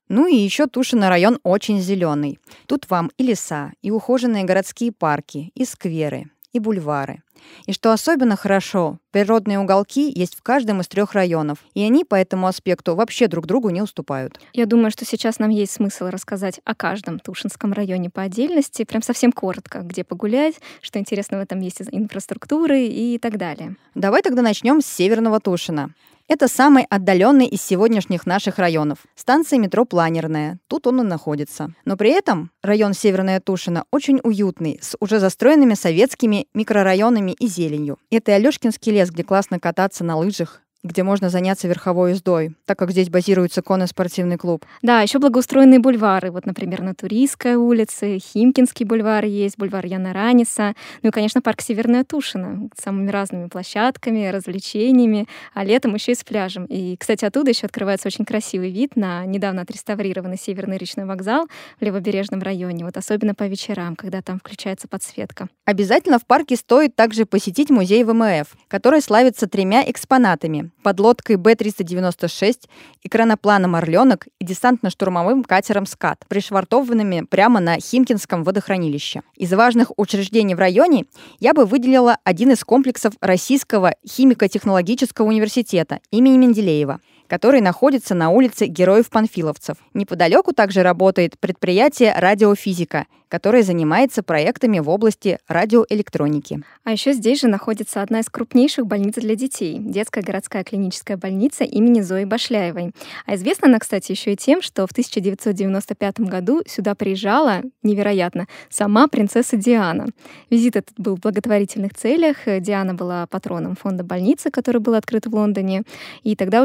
Ну 0.07 0.27
и 0.27 0.35
еще 0.35 0.67
Тушино 0.67 1.09
район 1.09 1.39
очень 1.43 1.81
зеленый. 1.81 2.37
Тут 2.67 2.89
вам 2.89 3.09
и 3.17 3.23
леса, 3.23 3.71
и 3.81 3.89
ухоженные 3.89 4.43
городские 4.43 4.91
парки, 4.91 5.51
и 5.55 5.65
скверы, 5.65 6.25
и 6.53 6.59
бульвары. 6.59 7.23
И 7.65 7.73
что 7.73 7.91
особенно 7.91 8.35
хорошо, 8.35 8.99
природные 9.11 9.59
уголки 9.59 10.11
есть 10.13 10.35
в 10.35 10.41
каждом 10.41 10.81
из 10.81 10.87
трех 10.87 11.13
районов, 11.13 11.59
и 11.73 11.81
они 11.81 12.03
по 12.03 12.15
этому 12.15 12.47
аспекту 12.47 12.95
вообще 12.95 13.27
друг 13.27 13.45
другу 13.45 13.69
не 13.69 13.81
уступают. 13.81 14.39
Я 14.53 14.65
думаю, 14.65 14.91
что 14.91 15.05
сейчас 15.05 15.39
нам 15.39 15.49
есть 15.49 15.73
смысл 15.73 16.05
рассказать 16.05 16.61
о 16.65 16.75
каждом 16.75 17.19
Тушинском 17.19 17.73
районе 17.73 18.09
по 18.09 18.21
отдельности, 18.21 18.83
прям 18.83 19.01
совсем 19.01 19.31
коротко, 19.31 19.79
где 19.79 20.03
погулять, 20.03 20.55
что 20.81 20.99
интересно 20.99 21.39
в 21.39 21.41
этом 21.41 21.59
есть 21.59 21.81
из 21.81 21.87
инфраструктуры 21.91 22.85
и 22.85 23.17
так 23.19 23.37
далее. 23.37 23.75
Давай 23.95 24.21
тогда 24.21 24.41
начнем 24.41 24.81
с 24.81 24.85
северного 24.85 25.39
Тушина. 25.39 25.91
Это 26.27 26.47
самый 26.47 26.87
отдаленный 26.89 27.45
из 27.45 27.61
сегодняшних 27.61 28.25
наших 28.25 28.57
районов. 28.57 28.97
Станция 29.13 29.59
метро 29.59 29.85
Планерная. 29.85 30.57
Тут 30.67 30.87
он 30.87 31.01
и 31.01 31.03
находится. 31.03 31.71
Но 31.85 31.97
при 31.97 32.09
этом 32.09 32.49
район 32.63 32.93
Северная 32.93 33.39
Тушина 33.39 33.85
очень 33.91 34.19
уютный, 34.23 34.79
с 34.81 34.97
уже 34.99 35.19
застроенными 35.19 35.75
советскими 35.75 36.47
микрорайонами 36.55 37.34
и 37.39 37.47
зеленью. 37.47 37.97
Это 38.09 38.31
и 38.31 38.35
Алешкинский 38.35 38.91
лес, 38.91 39.11
где 39.11 39.23
классно 39.23 39.59
кататься 39.59 40.03
на 40.03 40.17
лыжах, 40.17 40.61
где 40.85 41.03
можно 41.03 41.29
заняться 41.29 41.67
верховой 41.67 42.11
ездой, 42.11 42.55
так 42.65 42.77
как 42.77 42.91
здесь 42.91 43.09
базируется 43.09 43.61
конный 43.61 43.87
спортивный 43.87 44.37
клуб. 44.37 44.65
Да, 44.83 45.01
еще 45.01 45.17
благоустроенные 45.19 45.79
бульвары. 45.79 46.31
Вот, 46.31 46.45
например, 46.45 46.81
на 46.81 46.93
Туристской 46.93 47.55
улице, 47.55 48.19
Химкинский 48.19 48.85
бульвар 48.85 49.25
есть, 49.25 49.57
бульвар 49.57 49.85
Яна 49.85 50.13
Раниса. 50.13 50.75
Ну 51.01 51.09
и, 51.09 51.11
конечно, 51.11 51.41
парк 51.41 51.61
Северная 51.61 52.03
Тушина 52.03 52.69
с 52.77 52.83
самыми 52.83 53.09
разными 53.09 53.47
площадками, 53.47 54.27
развлечениями, 54.27 55.27
а 55.53 55.63
летом 55.63 55.95
еще 55.95 56.11
и 56.11 56.15
с 56.15 56.23
пляжем. 56.23 56.65
И, 56.65 56.95
кстати, 56.97 57.25
оттуда 57.25 57.49
еще 57.49 57.65
открывается 57.65 58.07
очень 58.07 58.25
красивый 58.25 58.69
вид 58.69 58.95
на 58.95 59.25
недавно 59.25 59.63
отреставрированный 59.63 60.37
Северный 60.37 60.77
речной 60.77 61.05
вокзал 61.05 61.47
в 61.79 61.83
левобережном 61.83 62.41
районе, 62.41 62.85
вот 62.85 62.95
особенно 62.95 63.33
по 63.33 63.43
вечерам, 63.43 63.95
когда 63.95 64.21
там 64.21 64.39
включается 64.39 64.87
подсветка. 64.87 65.47
Обязательно 65.65 66.19
в 66.19 66.25
парке 66.27 66.55
стоит 66.55 66.95
также 66.95 67.25
посетить 67.25 67.71
музей 67.71 68.03
ВМФ, 68.03 68.55
который 68.67 69.01
славится 69.01 69.47
тремя 69.47 69.83
экспонатами 69.89 70.71
подлодкой 70.83 71.37
Б-396, 71.37 72.67
экранопланом 73.03 73.75
«Орленок» 73.75 74.27
и 74.39 74.45
десантно-штурмовым 74.45 75.43
катером 75.43 75.85
«Скат», 75.85 76.25
пришвартованными 76.27 77.25
прямо 77.29 77.59
на 77.59 77.79
Химкинском 77.79 78.43
водохранилище. 78.43 79.21
Из 79.35 79.51
важных 79.53 79.91
учреждений 79.97 80.55
в 80.55 80.59
районе 80.59 81.05
я 81.39 81.53
бы 81.53 81.65
выделила 81.65 82.17
один 82.23 82.51
из 82.51 82.63
комплексов 82.63 83.13
Российского 83.21 83.95
химико-технологического 84.07 85.27
университета 85.27 85.99
имени 86.11 86.37
Менделеева– 86.37 86.99
который 87.27 87.61
находится 87.61 88.15
на 88.15 88.29
улице 88.29 88.67
Героев-Панфиловцев. 88.67 89.77
Неподалеку 89.93 90.53
также 90.53 90.83
работает 90.83 91.39
предприятие 91.39 92.13
«Радиофизика», 92.17 93.05
которое 93.27 93.63
занимается 93.63 94.23
проектами 94.23 94.79
в 94.79 94.89
области 94.89 95.39
радиоэлектроники. 95.47 96.61
А 96.83 96.91
еще 96.91 97.13
здесь 97.13 97.41
же 97.41 97.47
находится 97.47 98.01
одна 98.01 98.19
из 98.19 98.29
крупнейших 98.29 98.85
больниц 98.85 99.15
для 99.15 99.35
детей– 99.35 99.77
детская 99.79 100.21
городская 100.21 100.63
клиническая 100.63 101.17
больница 101.17 101.63
имени 101.63 102.01
Зои 102.01 102.23
Башляевой. 102.23 102.91
А 103.25 103.35
известна 103.35 103.67
она, 103.67 103.79
кстати, 103.79 104.11
еще 104.11 104.33
и 104.33 104.37
тем, 104.37 104.61
что 104.61 104.85
в 104.87 104.91
1995 104.91 106.19
году 106.21 106.61
сюда 106.67 106.95
приезжала, 106.95 107.61
невероятно, 107.83 108.47
сама 108.69 109.07
принцесса 109.07 109.57
Диана. 109.57 110.07
Визит 110.49 110.75
этот 110.75 110.97
был 110.97 111.17
в 111.17 111.19
благотворительных 111.19 111.93
целях. 111.93 112.37
Диана 112.45 112.93
была 112.93 113.27
патроном 113.27 113.75
фонда 113.75 114.03
больницы, 114.03 114.51
который 114.51 114.79
был 114.79 114.93
открыт 114.93 115.25
в 115.25 115.35
Лондоне. 115.35 115.83
И 116.23 116.35
тогда 116.35 116.61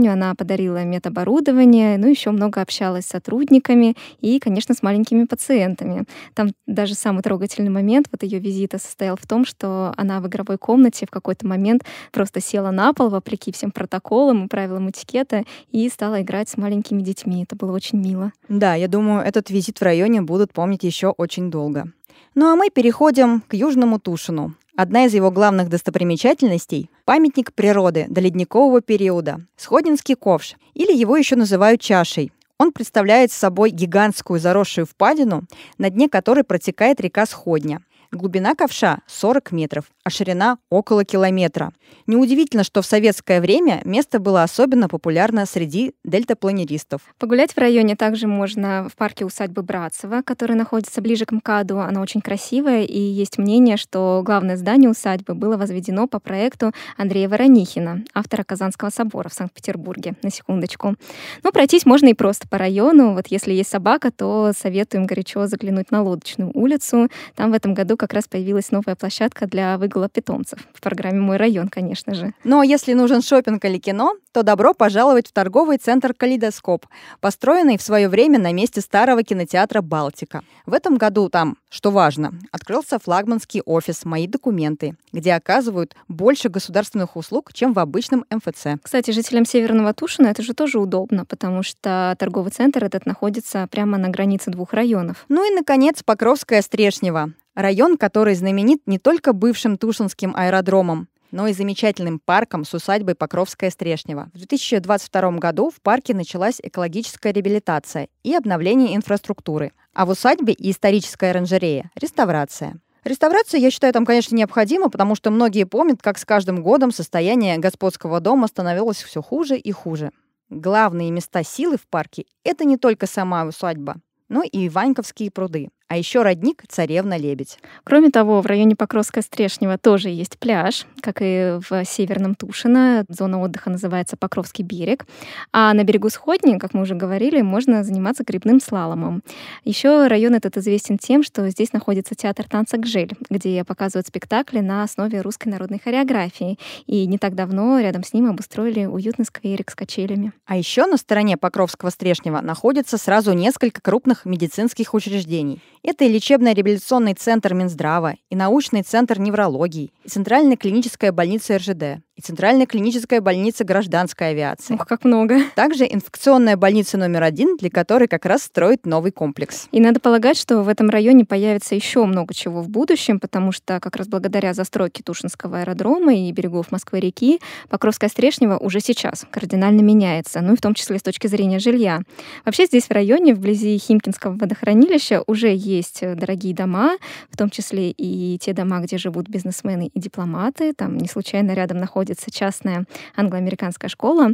учреждению 0.00 0.12
она 0.12 0.34
подарила 0.34 0.84
медоборудование, 0.84 1.98
ну 1.98 2.08
еще 2.08 2.30
много 2.30 2.60
общалась 2.60 3.04
с 3.04 3.10
сотрудниками 3.10 3.94
и, 4.20 4.38
конечно, 4.38 4.74
с 4.74 4.82
маленькими 4.82 5.24
пациентами. 5.24 6.04
Там 6.34 6.48
даже 6.66 6.94
самый 6.94 7.22
трогательный 7.22 7.70
момент 7.70 8.08
вот 8.10 8.22
ее 8.22 8.38
визита 8.38 8.78
состоял 8.78 9.16
в 9.16 9.26
том, 9.26 9.44
что 9.44 9.92
она 9.96 10.20
в 10.20 10.26
игровой 10.26 10.58
комнате 10.58 11.06
в 11.06 11.10
какой-то 11.10 11.46
момент 11.46 11.84
просто 12.12 12.40
села 12.40 12.70
на 12.70 12.92
пол 12.92 13.10
вопреки 13.10 13.52
всем 13.52 13.70
протоколам 13.70 14.44
и 14.44 14.48
правилам 14.48 14.90
этикета 14.90 15.44
и 15.72 15.88
стала 15.88 16.22
играть 16.22 16.48
с 16.48 16.56
маленькими 16.56 17.02
детьми. 17.02 17.42
Это 17.42 17.56
было 17.56 17.72
очень 17.72 17.98
мило. 17.98 18.32
Да, 18.48 18.74
я 18.74 18.88
думаю, 18.88 19.22
этот 19.22 19.50
визит 19.50 19.80
в 19.80 19.82
районе 19.82 20.22
будут 20.22 20.52
помнить 20.52 20.84
еще 20.84 21.08
очень 21.08 21.50
долго. 21.50 21.92
Ну 22.34 22.46
а 22.46 22.56
мы 22.56 22.70
переходим 22.70 23.42
к 23.48 23.54
Южному 23.54 23.98
Тушину. 23.98 24.54
Одна 24.76 25.06
из 25.06 25.14
его 25.14 25.30
главных 25.30 25.68
достопримечательностей– 25.68 26.90
памятник 27.04 27.52
природы 27.52 28.06
до 28.08 28.20
ледникового 28.20 28.80
периода– 28.80 29.40
Сходинский 29.56 30.14
ковш, 30.14 30.56
или 30.74 30.92
его 30.92 31.16
еще 31.16 31.36
называют 31.36 31.80
чашей. 31.80 32.32
Он 32.58 32.72
представляет 32.72 33.32
собой 33.32 33.70
гигантскую 33.70 34.38
заросшую 34.38 34.86
впадину, 34.86 35.44
на 35.78 35.90
дне 35.90 36.08
которой 36.08 36.44
протекает 36.44 37.00
река 37.00 37.26
Сходня. 37.26 37.80
Глубина 38.12 38.56
ковша 38.56 38.98
40 39.06 39.52
метров, 39.52 39.84
а 40.02 40.10
ширина 40.10 40.58
около 40.68 41.04
километра. 41.04 41.72
Неудивительно, 42.08 42.64
что 42.64 42.82
в 42.82 42.86
советское 42.86 43.40
время 43.40 43.82
место 43.84 44.18
было 44.18 44.42
особенно 44.42 44.88
популярно 44.88 45.46
среди 45.46 45.94
дельтапланеристов. 46.04 47.02
Погулять 47.18 47.52
в 47.52 47.58
районе 47.58 47.94
также 47.94 48.26
можно 48.26 48.88
в 48.88 48.96
парке 48.96 49.24
усадьбы 49.24 49.62
Братцева, 49.62 50.22
который 50.24 50.56
находится 50.56 51.00
ближе 51.00 51.24
к 51.24 51.30
МКАДу. 51.30 51.78
Она 51.78 52.00
очень 52.00 52.20
красивая, 52.20 52.82
и 52.82 52.98
есть 52.98 53.38
мнение, 53.38 53.76
что 53.76 54.22
главное 54.24 54.56
здание 54.56 54.90
усадьбы 54.90 55.34
было 55.34 55.56
возведено 55.56 56.08
по 56.08 56.18
проекту 56.18 56.72
Андрея 56.96 57.28
Воронихина, 57.28 58.02
автора 58.12 58.42
Казанского 58.42 58.90
собора 58.90 59.28
в 59.28 59.34
Санкт-Петербурге, 59.34 60.16
на 60.24 60.32
секундочку. 60.32 60.96
Но 61.44 61.52
пройтись 61.52 61.86
можно 61.86 62.08
и 62.08 62.14
просто 62.14 62.48
по 62.48 62.58
району. 62.58 63.14
Вот 63.14 63.28
если 63.28 63.52
есть 63.52 63.70
собака, 63.70 64.10
то 64.10 64.50
советуем 64.56 65.06
горячо 65.06 65.46
заглянуть 65.46 65.92
на 65.92 66.02
Лодочную 66.02 66.50
улицу. 66.54 67.08
Там 67.36 67.52
в 67.52 67.54
этом 67.54 67.72
году 67.72 67.96
как 68.00 68.14
раз 68.14 68.26
появилась 68.26 68.70
новая 68.70 68.96
площадка 68.96 69.46
для 69.46 69.76
выгула 69.76 70.08
питомцев. 70.08 70.58
В 70.72 70.80
программе 70.80 71.20
«Мой 71.20 71.36
район», 71.36 71.68
конечно 71.68 72.14
же. 72.14 72.32
Ну 72.44 72.60
а 72.60 72.64
если 72.64 72.94
нужен 72.94 73.20
шопинг 73.20 73.62
или 73.66 73.76
кино, 73.76 74.14
то 74.32 74.42
добро 74.42 74.72
пожаловать 74.72 75.28
в 75.28 75.32
торговый 75.32 75.76
центр 75.76 76.14
«Калейдоскоп», 76.14 76.86
построенный 77.20 77.76
в 77.76 77.82
свое 77.82 78.08
время 78.08 78.38
на 78.38 78.52
месте 78.52 78.80
старого 78.80 79.22
кинотеатра 79.22 79.82
«Балтика». 79.82 80.42
В 80.64 80.72
этом 80.72 80.96
году 80.96 81.28
там, 81.28 81.58
что 81.68 81.90
важно, 81.90 82.32
открылся 82.52 82.98
флагманский 82.98 83.60
офис 83.66 84.06
«Мои 84.06 84.26
документы», 84.26 84.96
где 85.12 85.34
оказывают 85.34 85.94
больше 86.08 86.48
государственных 86.48 87.16
услуг, 87.16 87.52
чем 87.52 87.74
в 87.74 87.78
обычном 87.78 88.24
МФЦ. 88.30 88.80
Кстати, 88.82 89.10
жителям 89.10 89.44
Северного 89.44 89.92
Тушина 89.92 90.28
это 90.28 90.42
же 90.42 90.54
тоже 90.54 90.78
удобно, 90.78 91.26
потому 91.26 91.62
что 91.62 92.16
торговый 92.18 92.50
центр 92.50 92.82
этот 92.82 93.04
находится 93.04 93.68
прямо 93.70 93.98
на 93.98 94.08
границе 94.08 94.50
двух 94.50 94.72
районов. 94.72 95.26
Ну 95.28 95.46
и, 95.46 95.54
наконец, 95.54 96.02
Покровская 96.02 96.62
Стрешнева. 96.62 97.34
Район, 97.54 97.96
который 97.96 98.34
знаменит 98.36 98.82
не 98.86 98.98
только 98.98 99.32
бывшим 99.32 99.76
Тушинским 99.76 100.34
аэродромом, 100.36 101.08
но 101.32 101.48
и 101.48 101.52
замечательным 101.52 102.20
парком 102.20 102.64
с 102.64 102.74
усадьбой 102.74 103.16
Покровская 103.16 103.70
Стрешнева. 103.70 104.30
В 104.32 104.38
2022 104.38 105.32
году 105.32 105.70
в 105.70 105.80
парке 105.80 106.14
началась 106.14 106.60
экологическая 106.62 107.32
реабилитация 107.32 108.08
и 108.22 108.34
обновление 108.34 108.94
инфраструктуры, 108.94 109.72
а 109.94 110.06
в 110.06 110.10
усадьбе 110.10 110.52
и 110.52 110.70
историческая 110.70 111.30
оранжерея– 111.30 111.90
реставрация. 111.96 112.80
Реставрация, 113.02 113.60
я 113.60 113.70
считаю, 113.70 113.92
там, 113.92 114.06
конечно, 114.06 114.36
необходима, 114.36 114.88
потому 114.88 115.16
что 115.16 115.30
многие 115.30 115.64
помнят, 115.64 116.02
как 116.02 116.18
с 116.18 116.24
каждым 116.24 116.62
годом 116.62 116.92
состояние 116.92 117.58
господского 117.58 118.20
дома 118.20 118.46
становилось 118.46 119.02
все 119.02 119.22
хуже 119.22 119.56
и 119.56 119.72
хуже. 119.72 120.12
Главные 120.50 121.10
места 121.10 121.42
силы 121.42 121.78
в 121.78 121.88
парке– 121.88 122.26
это 122.44 122.64
не 122.64 122.76
только 122.76 123.06
сама 123.06 123.44
усадьба, 123.44 123.96
но 124.28 124.42
и 124.42 124.68
Иваньковские 124.68 125.30
пруды 125.30 125.70
а 125.90 125.96
еще 125.96 126.22
родник 126.22 126.62
«Царевна-лебедь». 126.68 127.58
Кроме 127.82 128.10
того, 128.10 128.40
в 128.40 128.46
районе 128.46 128.76
Покровская 128.76 129.24
Стрешнева 129.24 129.76
тоже 129.76 130.08
есть 130.08 130.38
пляж, 130.38 130.86
как 131.00 131.16
и 131.20 131.58
в 131.68 131.84
Северном 131.84 132.36
Тушино. 132.36 133.04
Зона 133.08 133.40
отдыха 133.40 133.70
называется 133.70 134.16
Покровский 134.16 134.62
берег. 134.62 135.04
А 135.52 135.74
на 135.74 135.82
берегу 135.82 136.08
Сходни, 136.08 136.58
как 136.58 136.74
мы 136.74 136.82
уже 136.82 136.94
говорили, 136.94 137.42
можно 137.42 137.82
заниматься 137.82 138.22
грибным 138.22 138.60
слаломом. 138.60 139.24
Еще 139.64 140.06
район 140.06 140.34
этот 140.36 140.56
известен 140.58 140.96
тем, 140.96 141.24
что 141.24 141.48
здесь 141.50 141.72
находится 141.72 142.14
театр 142.14 142.48
танца 142.48 142.78
«Гжель», 142.78 143.10
где 143.28 143.64
показывают 143.64 144.06
спектакли 144.06 144.60
на 144.60 144.84
основе 144.84 145.20
русской 145.22 145.48
народной 145.48 145.80
хореографии. 145.82 146.56
И 146.86 147.04
не 147.08 147.18
так 147.18 147.34
давно 147.34 147.80
рядом 147.80 148.04
с 148.04 148.12
ним 148.12 148.30
обустроили 148.30 148.84
уютный 148.84 149.24
скверик 149.24 149.72
с 149.72 149.74
качелями. 149.74 150.32
А 150.46 150.56
еще 150.56 150.86
на 150.86 150.98
стороне 150.98 151.36
Покровского 151.36 151.90
Стрешнева 151.90 152.40
находится 152.42 152.96
сразу 152.96 153.32
несколько 153.32 153.80
крупных 153.80 154.24
медицинских 154.24 154.94
учреждений. 154.94 155.60
Это 155.82 156.04
и 156.04 156.08
лечебно-реабилитационный 156.08 157.14
центр 157.14 157.54
Минздрава, 157.54 158.16
и 158.28 158.36
научный 158.36 158.82
центр 158.82 159.18
неврологии, 159.18 159.92
и 160.04 160.08
Центральная 160.08 160.56
клиническая 160.56 161.10
больница 161.10 161.56
РЖД, 161.56 162.02
и 162.20 162.22
Центральная 162.22 162.66
клиническая 162.66 163.20
больница 163.20 163.64
гражданской 163.64 164.30
авиации. 164.30 164.74
Ох, 164.74 164.86
как 164.86 165.04
много. 165.04 165.38
Также 165.54 165.84
инфекционная 165.84 166.56
больница 166.56 166.98
номер 166.98 167.22
один, 167.22 167.56
для 167.56 167.70
которой 167.70 168.08
как 168.08 168.26
раз 168.26 168.42
строит 168.42 168.86
новый 168.86 169.10
комплекс. 169.10 169.68
И 169.72 169.80
надо 169.80 170.00
полагать, 170.00 170.36
что 170.36 170.62
в 170.62 170.68
этом 170.68 170.90
районе 170.90 171.24
появится 171.24 171.74
еще 171.74 172.04
много 172.04 172.34
чего 172.34 172.62
в 172.62 172.68
будущем, 172.68 173.18
потому 173.18 173.52
что 173.52 173.80
как 173.80 173.96
раз 173.96 174.06
благодаря 174.06 174.54
застройке 174.54 175.02
Тушинского 175.02 175.60
аэродрома 175.60 176.14
и 176.14 176.30
берегов 176.30 176.70
Москвы-реки 176.70 177.40
Покровская 177.68 178.10
Стрешнева 178.10 178.58
уже 178.58 178.80
сейчас 178.80 179.26
кардинально 179.30 179.80
меняется, 179.80 180.40
ну 180.40 180.52
и 180.52 180.56
в 180.56 180.60
том 180.60 180.74
числе 180.74 180.98
с 180.98 181.02
точки 181.02 181.26
зрения 181.26 181.58
жилья. 181.58 182.00
Вообще 182.44 182.66
здесь 182.66 182.84
в 182.84 182.90
районе, 182.90 183.34
вблизи 183.34 183.78
Химкинского 183.78 184.36
водохранилища, 184.36 185.22
уже 185.26 185.54
есть 185.54 186.00
дорогие 186.02 186.54
дома, 186.54 186.96
в 187.30 187.36
том 187.36 187.48
числе 187.48 187.90
и 187.90 188.38
те 188.38 188.52
дома, 188.52 188.80
где 188.80 188.98
живут 188.98 189.28
бизнесмены 189.28 189.90
и 189.92 189.98
дипломаты. 190.00 190.74
Там 190.74 190.98
не 190.98 191.08
случайно 191.08 191.52
рядом 191.52 191.78
находится 191.78 192.09
частная 192.30 192.84
англо-американская 193.16 193.88
школа. 193.88 194.30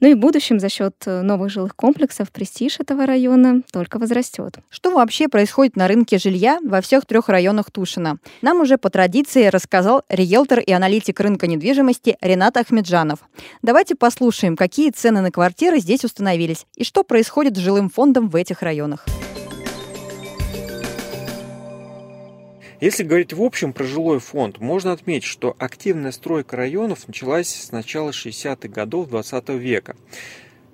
Ну 0.00 0.08
и 0.08 0.14
в 0.14 0.18
будущем 0.18 0.58
за 0.58 0.68
счет 0.68 0.94
новых 1.06 1.50
жилых 1.50 1.76
комплексов 1.76 2.30
престиж 2.30 2.80
этого 2.80 3.06
района 3.06 3.62
только 3.72 3.98
возрастет. 3.98 4.58
Что 4.70 4.90
вообще 4.92 5.28
происходит 5.28 5.76
на 5.76 5.88
рынке 5.88 6.18
жилья 6.18 6.58
во 6.64 6.80
всех 6.80 7.06
трех 7.06 7.28
районах 7.28 7.70
Тушина? 7.70 8.18
Нам 8.42 8.60
уже 8.60 8.78
по 8.78 8.90
традиции 8.90 9.46
рассказал 9.46 10.02
риэлтор 10.08 10.60
и 10.60 10.72
аналитик 10.72 11.20
рынка 11.20 11.46
недвижимости 11.46 12.16
Ренат 12.20 12.56
Ахмеджанов. 12.56 13.20
Давайте 13.62 13.94
послушаем, 13.94 14.56
какие 14.56 14.90
цены 14.90 15.20
на 15.20 15.30
квартиры 15.30 15.78
здесь 15.78 16.04
установились 16.04 16.66
и 16.76 16.84
что 16.84 17.04
происходит 17.04 17.56
с 17.56 17.60
жилым 17.60 17.90
фондом 17.90 18.28
в 18.28 18.36
этих 18.36 18.62
районах. 18.62 19.06
Если 22.80 23.02
говорить 23.02 23.34
в 23.34 23.42
общем 23.42 23.74
про 23.74 23.84
жилой 23.84 24.20
фонд, 24.20 24.58
можно 24.58 24.92
отметить, 24.92 25.26
что 25.26 25.54
активная 25.58 26.12
стройка 26.12 26.56
районов 26.56 27.06
началась 27.06 27.48
с 27.48 27.72
начала 27.72 28.08
60-х 28.08 28.68
годов 28.68 29.10
20 29.10 29.50
века. 29.50 29.96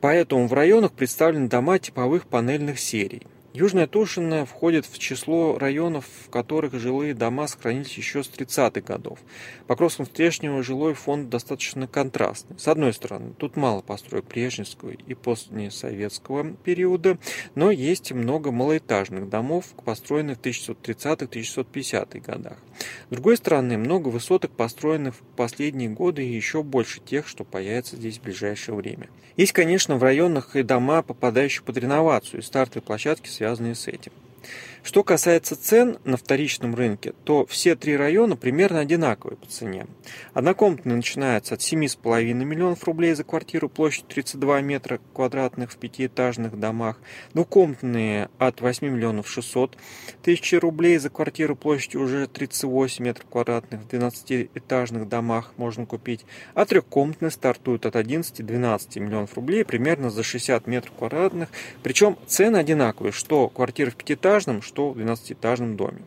Поэтому 0.01 0.47
в 0.47 0.53
районах 0.53 0.93
представлены 0.93 1.49
дома 1.49 1.81
типовых 1.81 2.29
панельных 2.29 2.79
серий. 2.79 3.23
Южная 3.59 3.87
Тушина 3.87 4.45
входит 4.45 4.85
в 4.85 4.99
число 4.99 5.57
районов, 5.57 6.05
в 6.27 6.29
которых 6.29 6.75
жилые 6.75 7.15
дома 7.15 7.47
сохранились 7.47 7.97
еще 7.97 8.23
с 8.23 8.29
30-х 8.29 8.83
годов. 8.83 9.19
Покровском 9.67 10.05
Стрешнево 10.05 10.63
жилой 10.63 10.93
фонд 10.93 11.31
достаточно 11.31 11.87
контрастный. 11.87 12.59
С 12.59 12.69
одной 12.69 12.93
стороны, 12.93 13.33
тут 13.39 13.57
мало 13.57 13.81
построек 13.81 14.27
Брежневского 14.27 14.91
и 14.91 15.15
постсоветского 15.15 16.53
периода, 16.53 17.17
но 17.55 17.71
есть 17.71 18.13
много 18.13 18.53
малоэтажных 18.53 19.31
домов, 19.31 19.65
построенных 19.83 20.37
в 20.37 20.43
1930-1950-х 20.43 22.19
годах. 22.31 22.59
С 23.09 23.11
другой 23.11 23.39
стороны, 23.39 23.79
много 23.79 24.09
высоток, 24.09 24.51
построенных 24.51 25.15
в 25.15 25.23
последние 25.35 25.89
годы 25.89 26.23
и 26.27 26.31
еще 26.31 26.63
больше 26.63 27.01
тех, 27.01 27.27
что 27.27 27.45
появятся 27.45 27.97
здесь 27.97 28.19
в 28.19 28.23
ближайшее 28.23 28.75
время. 28.75 29.09
Есть, 29.39 29.53
конечно, 29.53 29.97
в 29.97 30.03
районах 30.03 30.57
и 30.57 30.63
дома, 30.63 31.03
попадающие 31.03 31.63
под 31.63 31.77
реновацию, 31.79 32.41
и 32.41 32.43
стартовые 32.43 32.83
площадки 32.83 33.29
связаны 33.29 33.46
связанные 33.47 33.77
с 33.77 33.87
этим. 33.87 34.13
Что 34.87 35.03
касается 35.03 35.61
цен 35.61 35.99
на 36.05 36.17
вторичном 36.17 36.77
рынке, 36.77 37.13
то 37.25 37.45
все 37.47 37.75
три 37.75 37.97
района 37.97 38.37
примерно 38.37 38.79
одинаковые 38.79 39.37
по 39.37 39.45
цене. 39.47 39.89
Однокомнатные 40.33 40.95
начинаются 40.95 41.55
от 41.55 41.61
7,5 41.61 42.23
миллионов 42.33 42.85
рублей 42.85 43.13
за 43.15 43.25
квартиру 43.25 43.69
площадью 43.69 44.07
32 44.11 44.61
метра 44.61 45.01
квадратных 45.13 45.73
в 45.73 45.77
пятиэтажных 45.77 46.61
домах, 46.61 47.01
двухкомнатные 47.35 48.29
от 48.39 48.61
8 48.61 48.87
миллионов 48.87 49.29
600 49.29 49.77
тысяч 50.23 50.53
рублей 50.53 50.99
за 50.99 51.11
квартиру 51.11 51.57
площадью 51.57 52.03
уже 52.03 52.29
38 52.29 53.05
метров 53.05 53.27
квадратных 53.29 53.81
в 53.83 53.89
12-этажных 53.89 55.09
домах 55.09 55.53
можно 55.57 55.85
купить, 55.85 56.25
а 56.55 56.65
трехкомнатные 56.65 57.33
стартуют 57.33 57.87
от 57.87 57.97
11-12 57.97 59.01
миллионов 59.01 59.35
рублей 59.35 59.65
примерно 59.65 60.11
за 60.11 60.23
60 60.23 60.69
метров 60.69 60.93
квадратных, 60.97 61.49
причем 61.83 62.17
цены 62.29 62.59
одинаковые, 62.59 63.11
что 63.11 63.49
квартира 63.49 63.91
в 63.91 63.97
пятиэтажном, 63.97 64.63
что 64.63 64.76
что 64.77 64.91
в 64.91 64.99
12-этажном 64.99 65.77
доме. 65.77 66.03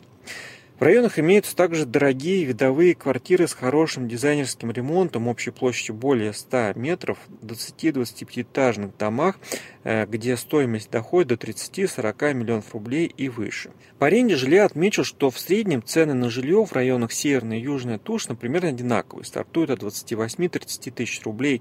В 0.78 0.82
районах 0.82 1.18
имеются 1.18 1.54
также 1.56 1.84
дорогие 1.84 2.44
видовые 2.44 2.94
квартиры 2.94 3.48
с 3.48 3.52
хорошим 3.52 4.08
дизайнерским 4.08 4.70
ремонтом 4.70 5.28
общей 5.28 5.50
площадью 5.50 5.96
более 5.96 6.32
100 6.32 6.74
метров, 6.76 7.18
20-25-этажных 7.42 8.96
домах, 8.96 9.38
э, 9.82 10.06
где 10.06 10.36
стоимость 10.36 10.90
доходит 10.90 11.28
до 11.28 11.34
30-40 11.34 12.32
миллионов 12.32 12.72
рублей 12.72 13.12
и 13.14 13.28
выше. 13.28 13.72
По 13.98 14.06
аренде 14.06 14.36
жилья 14.36 14.64
отмечу, 14.64 15.04
что 15.04 15.30
в 15.30 15.38
среднем 15.38 15.82
цены 15.82 16.14
на 16.14 16.30
жилье 16.30 16.64
в 16.64 16.72
районах 16.72 17.12
Северная 17.12 17.58
и 17.58 17.62
Южная 17.62 17.98
Тушина 17.98 18.36
примерно 18.36 18.68
одинаковые, 18.68 19.26
стартуют 19.26 19.70
от 19.70 19.82
28-30 19.82 20.92
тысяч 20.92 21.20
рублей 21.24 21.60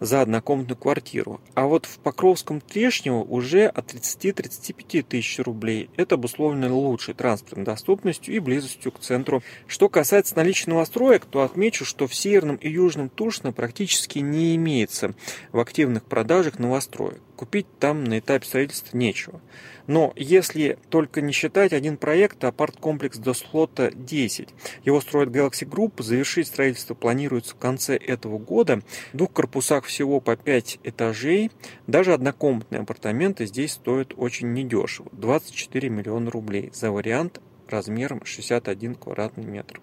за 0.00 0.22
однокомнатную 0.22 0.76
квартиру. 0.76 1.40
А 1.54 1.66
вот 1.66 1.86
в 1.86 1.98
Покровском 1.98 2.60
Трешнево 2.60 3.22
уже 3.22 3.66
от 3.66 3.94
30-35 3.94 5.02
тысяч 5.02 5.38
рублей. 5.38 5.90
Это 5.96 6.16
обусловлено 6.16 6.76
лучшей 6.76 7.14
транспортной 7.14 7.64
доступностью 7.64 8.34
и 8.34 8.38
близостью 8.38 8.92
к 8.92 9.00
центру. 9.00 9.42
Что 9.66 9.88
касается 9.88 10.36
наличия 10.36 10.70
новостроек, 10.70 11.24
то 11.26 11.42
отмечу, 11.42 11.84
что 11.84 12.06
в 12.06 12.14
Северном 12.14 12.56
и 12.56 12.68
Южном 12.68 13.08
Тушино 13.08 13.52
практически 13.52 14.18
не 14.18 14.56
имеется 14.56 15.14
в 15.52 15.58
активных 15.58 16.04
продажах 16.04 16.58
новостроек. 16.58 17.20
Купить 17.36 17.66
там 17.80 18.04
на 18.04 18.20
этапе 18.20 18.46
строительства 18.46 18.96
нечего. 18.96 19.40
Но 19.86 20.12
если 20.16 20.78
только 20.88 21.20
не 21.20 21.32
считать 21.32 21.72
один 21.72 21.96
проект, 21.96 22.42
апарт-комплекс 22.44 23.18
до 23.18 23.34
слота 23.34 23.90
10. 23.90 24.48
Его 24.84 25.00
строит 25.00 25.30
Galaxy 25.30 25.68
Group, 25.68 26.02
завершить 26.02 26.46
строительство 26.46 26.94
планируется 26.94 27.54
в 27.54 27.58
конце 27.58 27.96
этого 27.96 28.38
года. 28.38 28.82
В 29.12 29.16
двух 29.16 29.32
корпусах 29.32 29.84
всего 29.84 30.20
по 30.20 30.36
5 30.36 30.80
этажей. 30.84 31.50
Даже 31.86 32.14
однокомнатные 32.14 32.80
апартаменты 32.80 33.46
здесь 33.46 33.72
стоят 33.72 34.14
очень 34.16 34.52
недешево. 34.52 35.08
24 35.12 35.88
миллиона 35.88 36.30
рублей 36.30 36.70
за 36.72 36.90
вариант 36.90 37.40
размером 37.68 38.24
61 38.24 38.94
квадратный 38.94 39.44
метр. 39.44 39.80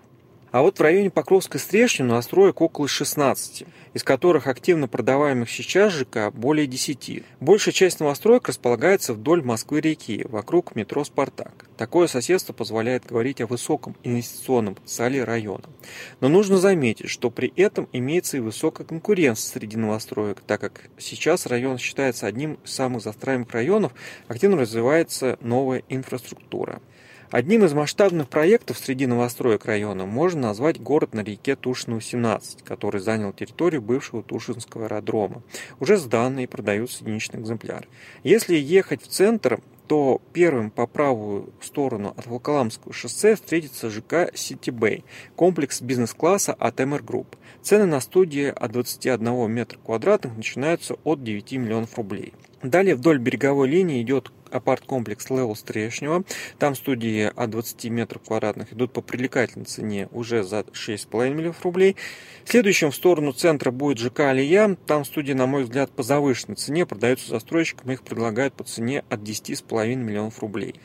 А 0.51 0.61
вот 0.63 0.79
в 0.79 0.81
районе 0.81 1.09
Покровской 1.09 1.61
Стрешни 1.61 2.03
настроек 2.03 2.59
около 2.59 2.85
16, 2.85 3.63
из 3.93 4.03
которых 4.03 4.47
активно 4.47 4.89
продаваемых 4.89 5.49
сейчас 5.49 5.93
ЖК 5.93 6.29
более 6.33 6.67
10. 6.67 7.23
Большая 7.39 7.73
часть 7.73 8.01
новостроек 8.01 8.49
располагается 8.49 9.13
вдоль 9.13 9.41
Москвы-реки, 9.43 10.25
вокруг 10.27 10.75
метро 10.75 11.05
«Спартак». 11.05 11.69
Такое 11.77 12.07
соседство 12.07 12.51
позволяет 12.51 13.05
говорить 13.05 13.39
о 13.39 13.47
высоком 13.47 13.95
инвестиционном 14.03 14.75
потенциале 14.75 15.23
района. 15.23 15.63
Но 16.19 16.27
нужно 16.27 16.57
заметить, 16.57 17.09
что 17.09 17.31
при 17.31 17.53
этом 17.55 17.87
имеется 17.93 18.35
и 18.35 18.41
высокая 18.41 18.85
конкуренция 18.85 19.53
среди 19.53 19.77
новостроек, 19.77 20.41
так 20.41 20.59
как 20.59 20.89
сейчас 20.97 21.45
район 21.45 21.77
считается 21.77 22.27
одним 22.27 22.59
из 22.65 22.73
самых 22.73 23.03
застраиваемых 23.03 23.51
районов, 23.53 23.93
активно 24.27 24.57
развивается 24.57 25.37
новая 25.39 25.83
инфраструктура. 25.87 26.81
Одним 27.31 27.63
из 27.63 27.71
масштабных 27.71 28.27
проектов 28.27 28.77
среди 28.77 29.07
новостроек 29.07 29.63
района 29.63 30.05
можно 30.05 30.49
назвать 30.49 30.81
город 30.81 31.13
на 31.13 31.21
реке 31.21 31.55
Тушино-17, 31.55 32.61
который 32.65 32.99
занял 32.99 33.31
территорию 33.31 33.81
бывшего 33.81 34.21
Тушинского 34.21 34.83
аэродрома. 34.83 35.41
Уже 35.79 35.95
сданные 35.95 36.43
и 36.43 36.47
продаются 36.47 37.05
единичные 37.05 37.41
экземпляры. 37.41 37.87
Если 38.25 38.57
ехать 38.57 39.01
в 39.01 39.07
центр, 39.07 39.61
то 39.87 40.21
первым 40.33 40.71
по 40.71 40.87
правую 40.87 41.53
сторону 41.61 42.13
от 42.17 42.27
Волколамского 42.27 42.91
шоссе 42.91 43.35
встретится 43.35 43.89
ЖК 43.89 44.29
Сити 44.33 44.69
Бэй, 44.69 45.05
комплекс 45.37 45.81
бизнес-класса 45.81 46.51
от 46.51 46.79
MR 46.79 47.01
Group. 47.01 47.37
Цены 47.61 47.85
на 47.85 48.01
студии 48.01 48.47
от 48.47 48.73
21 48.73 49.49
метра 49.49 49.79
квадратных 49.79 50.35
начинаются 50.35 50.95
от 51.05 51.23
9 51.23 51.53
миллионов 51.53 51.95
рублей. 51.95 52.33
Далее 52.61 52.95
вдоль 52.95 53.19
береговой 53.19 53.69
линии 53.69 54.01
идет 54.01 54.33
апарт-комплекс 54.51 55.29
Level 55.29 55.53
Стрешнево. 55.55 56.23
Там 56.59 56.75
студии 56.75 57.31
от 57.35 57.49
20 57.49 57.85
метров 57.85 58.21
квадратных 58.23 58.73
идут 58.73 58.93
по 58.93 59.01
привлекательной 59.01 59.65
цене 59.65 60.07
уже 60.11 60.43
за 60.43 60.59
6,5 60.59 61.29
миллионов 61.33 61.63
рублей. 61.63 61.95
Следующим 62.45 62.91
в 62.91 62.95
сторону 62.95 63.31
центра 63.31 63.71
будет 63.71 63.99
ЖК 63.99 64.21
Алия. 64.31 64.75
Там 64.85 65.05
студии, 65.05 65.33
на 65.33 65.47
мой 65.47 65.63
взгляд, 65.63 65.91
по 65.91 66.03
завышенной 66.03 66.55
цене 66.55 66.85
продаются 66.85 67.29
застройщиком. 67.29 67.91
Их 67.91 68.03
предлагают 68.03 68.53
по 68.53 68.63
цене 68.63 69.03
от 69.09 69.21
10,5 69.21 69.95
миллионов 69.95 70.39
рублей. 70.39 70.75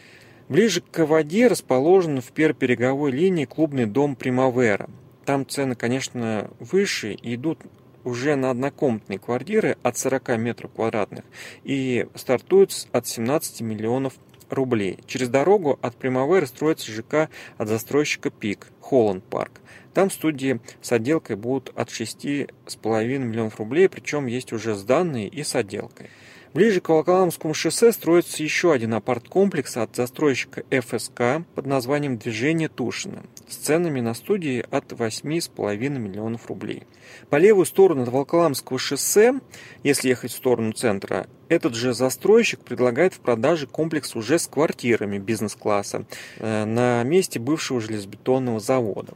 Ближе 0.48 0.80
к 0.80 1.04
воде 1.04 1.48
расположен 1.48 2.20
в 2.20 2.30
первой 2.32 2.56
береговой 2.56 3.10
линии 3.10 3.46
клубный 3.46 3.86
дом 3.86 4.14
Примавера. 4.14 4.88
Там 5.24 5.46
цены, 5.46 5.74
конечно, 5.74 6.50
выше 6.60 7.14
и 7.14 7.34
идут 7.34 7.58
уже 8.06 8.36
на 8.36 8.50
однокомнатные 8.50 9.18
квартиры 9.18 9.76
от 9.82 9.98
40 9.98 10.38
метров 10.38 10.70
квадратных 10.72 11.24
и 11.64 12.06
стартуют 12.14 12.88
от 12.92 13.06
17 13.06 13.62
миллионов 13.62 14.14
рублей. 14.48 15.00
Через 15.06 15.28
дорогу 15.28 15.76
от 15.82 15.96
Примаверы 15.96 16.46
строится 16.46 16.90
ЖК 16.90 17.28
от 17.58 17.68
застройщика 17.68 18.30
ПИК, 18.30 18.68
Холланд 18.80 19.24
Парк. 19.24 19.60
Там 19.92 20.10
студии 20.10 20.60
с 20.80 20.92
отделкой 20.92 21.34
будут 21.34 21.72
от 21.74 21.88
6,5 21.88 23.18
миллионов 23.18 23.58
рублей, 23.58 23.88
причем 23.88 24.26
есть 24.26 24.52
уже 24.52 24.76
сданные 24.76 25.26
и 25.26 25.42
с 25.42 25.56
отделкой. 25.56 26.10
Ближе 26.56 26.80
к 26.80 26.88
Волоколамскому 26.88 27.52
шоссе 27.52 27.92
строится 27.92 28.42
еще 28.42 28.72
один 28.72 28.94
апарт-комплекс 28.94 29.76
от 29.76 29.94
застройщика 29.94 30.64
ФСК 30.70 31.44
под 31.54 31.66
названием 31.66 32.16
«Движение 32.16 32.70
Тушина» 32.70 33.24
с 33.46 33.56
ценами 33.56 34.00
на 34.00 34.14
студии 34.14 34.64
от 34.70 34.90
8,5 34.90 35.76
миллионов 35.76 36.46
рублей. 36.46 36.84
По 37.28 37.36
левую 37.36 37.66
сторону 37.66 38.04
от 38.04 38.08
Волоколамского 38.08 38.78
шоссе, 38.78 39.34
если 39.82 40.08
ехать 40.08 40.32
в 40.32 40.36
сторону 40.36 40.72
центра, 40.72 41.26
этот 41.50 41.74
же 41.74 41.92
застройщик 41.92 42.60
предлагает 42.60 43.12
в 43.12 43.20
продаже 43.20 43.66
комплекс 43.66 44.16
уже 44.16 44.38
с 44.38 44.46
квартирами 44.46 45.18
бизнес-класса 45.18 46.06
э, 46.38 46.64
на 46.64 47.02
месте 47.02 47.38
бывшего 47.38 47.82
железобетонного 47.82 48.60
завода. 48.60 49.12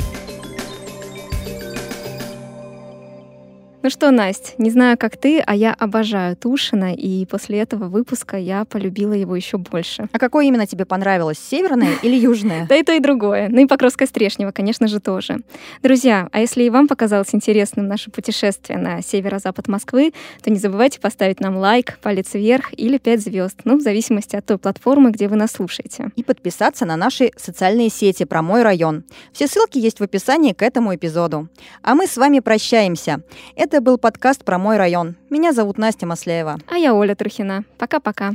Ну 3.83 3.89
что, 3.89 4.11
Настя, 4.11 4.53
не 4.59 4.69
знаю, 4.69 4.99
как 4.99 5.17
ты, 5.17 5.41
а 5.41 5.55
я 5.57 5.73
обожаю 5.73 6.37
Тушина, 6.37 6.95
и 6.95 7.25
после 7.25 7.61
этого 7.61 7.87
выпуска 7.87 8.37
я 8.37 8.67
полюбила 8.67 9.15
его 9.15 9.35
еще 9.35 9.57
больше. 9.57 10.07
А 10.13 10.19
какое 10.19 10.45
именно 10.45 10.67
тебе 10.67 10.85
понравилось, 10.85 11.39
северное 11.39 11.95
или 12.03 12.15
южное? 12.15 12.67
Да 12.69 12.77
и 12.77 12.83
то, 12.83 12.93
и 12.93 13.01
другое. 13.01 13.49
Ну 13.49 13.63
и 13.63 13.67
Покровская 13.67 14.07
Стрешнева, 14.07 14.53
конечно 14.53 14.87
же, 14.87 15.01
тоже. 15.01 15.39
Друзья, 15.83 16.29
а 16.31 16.41
если 16.41 16.65
и 16.65 16.69
вам 16.71 16.89
показалось 16.89 17.35
интересным 17.35 17.89
наше 17.89 18.11
путешествие 18.11 18.79
на 18.79 19.01
северо-запад 19.01 19.67
Москвы, 19.67 20.13
то 20.43 20.51
не 20.51 20.59
забывайте 20.59 21.01
поставить 21.01 21.41
нам 21.41 21.57
лайк, 21.57 21.99
палец 22.03 22.35
вверх 22.35 22.75
или 22.77 22.99
5 22.99 23.21
звезд, 23.23 23.61
ну, 23.65 23.79
в 23.79 23.81
зависимости 23.81 24.37
от 24.37 24.45
той 24.45 24.59
платформы, 24.59 25.11
где 25.11 25.27
вы 25.27 25.37
нас 25.37 25.53
слушаете. 25.53 26.11
И 26.17 26.23
подписаться 26.23 26.85
на 26.85 26.97
наши 26.97 27.31
социальные 27.37 27.89
сети 27.89 28.25
про 28.25 28.43
мой 28.43 28.63
район. 28.63 29.05
Все 29.33 29.47
ссылки 29.47 29.79
есть 29.79 30.01
в 30.01 30.03
описании 30.03 30.53
к 30.53 30.63
этому 30.63 30.95
эпизоду. 30.95 31.49
А 31.83 31.95
мы 31.95 32.07
с 32.07 32.19
вами 32.19 32.41
прощаемся. 32.41 33.23
Это 33.57 33.70
был 33.79 33.97
подкаст 33.97 34.45
про 34.45 34.59
мой 34.59 34.77
район. 34.77 35.15
Меня 35.31 35.53
зовут 35.53 35.79
Настя 35.79 36.07
Маслеева. 36.07 36.59
А 36.67 36.77
я 36.77 36.93
Оля 36.93 37.15
Трухина. 37.15 37.63
Пока-пока. 37.79 38.33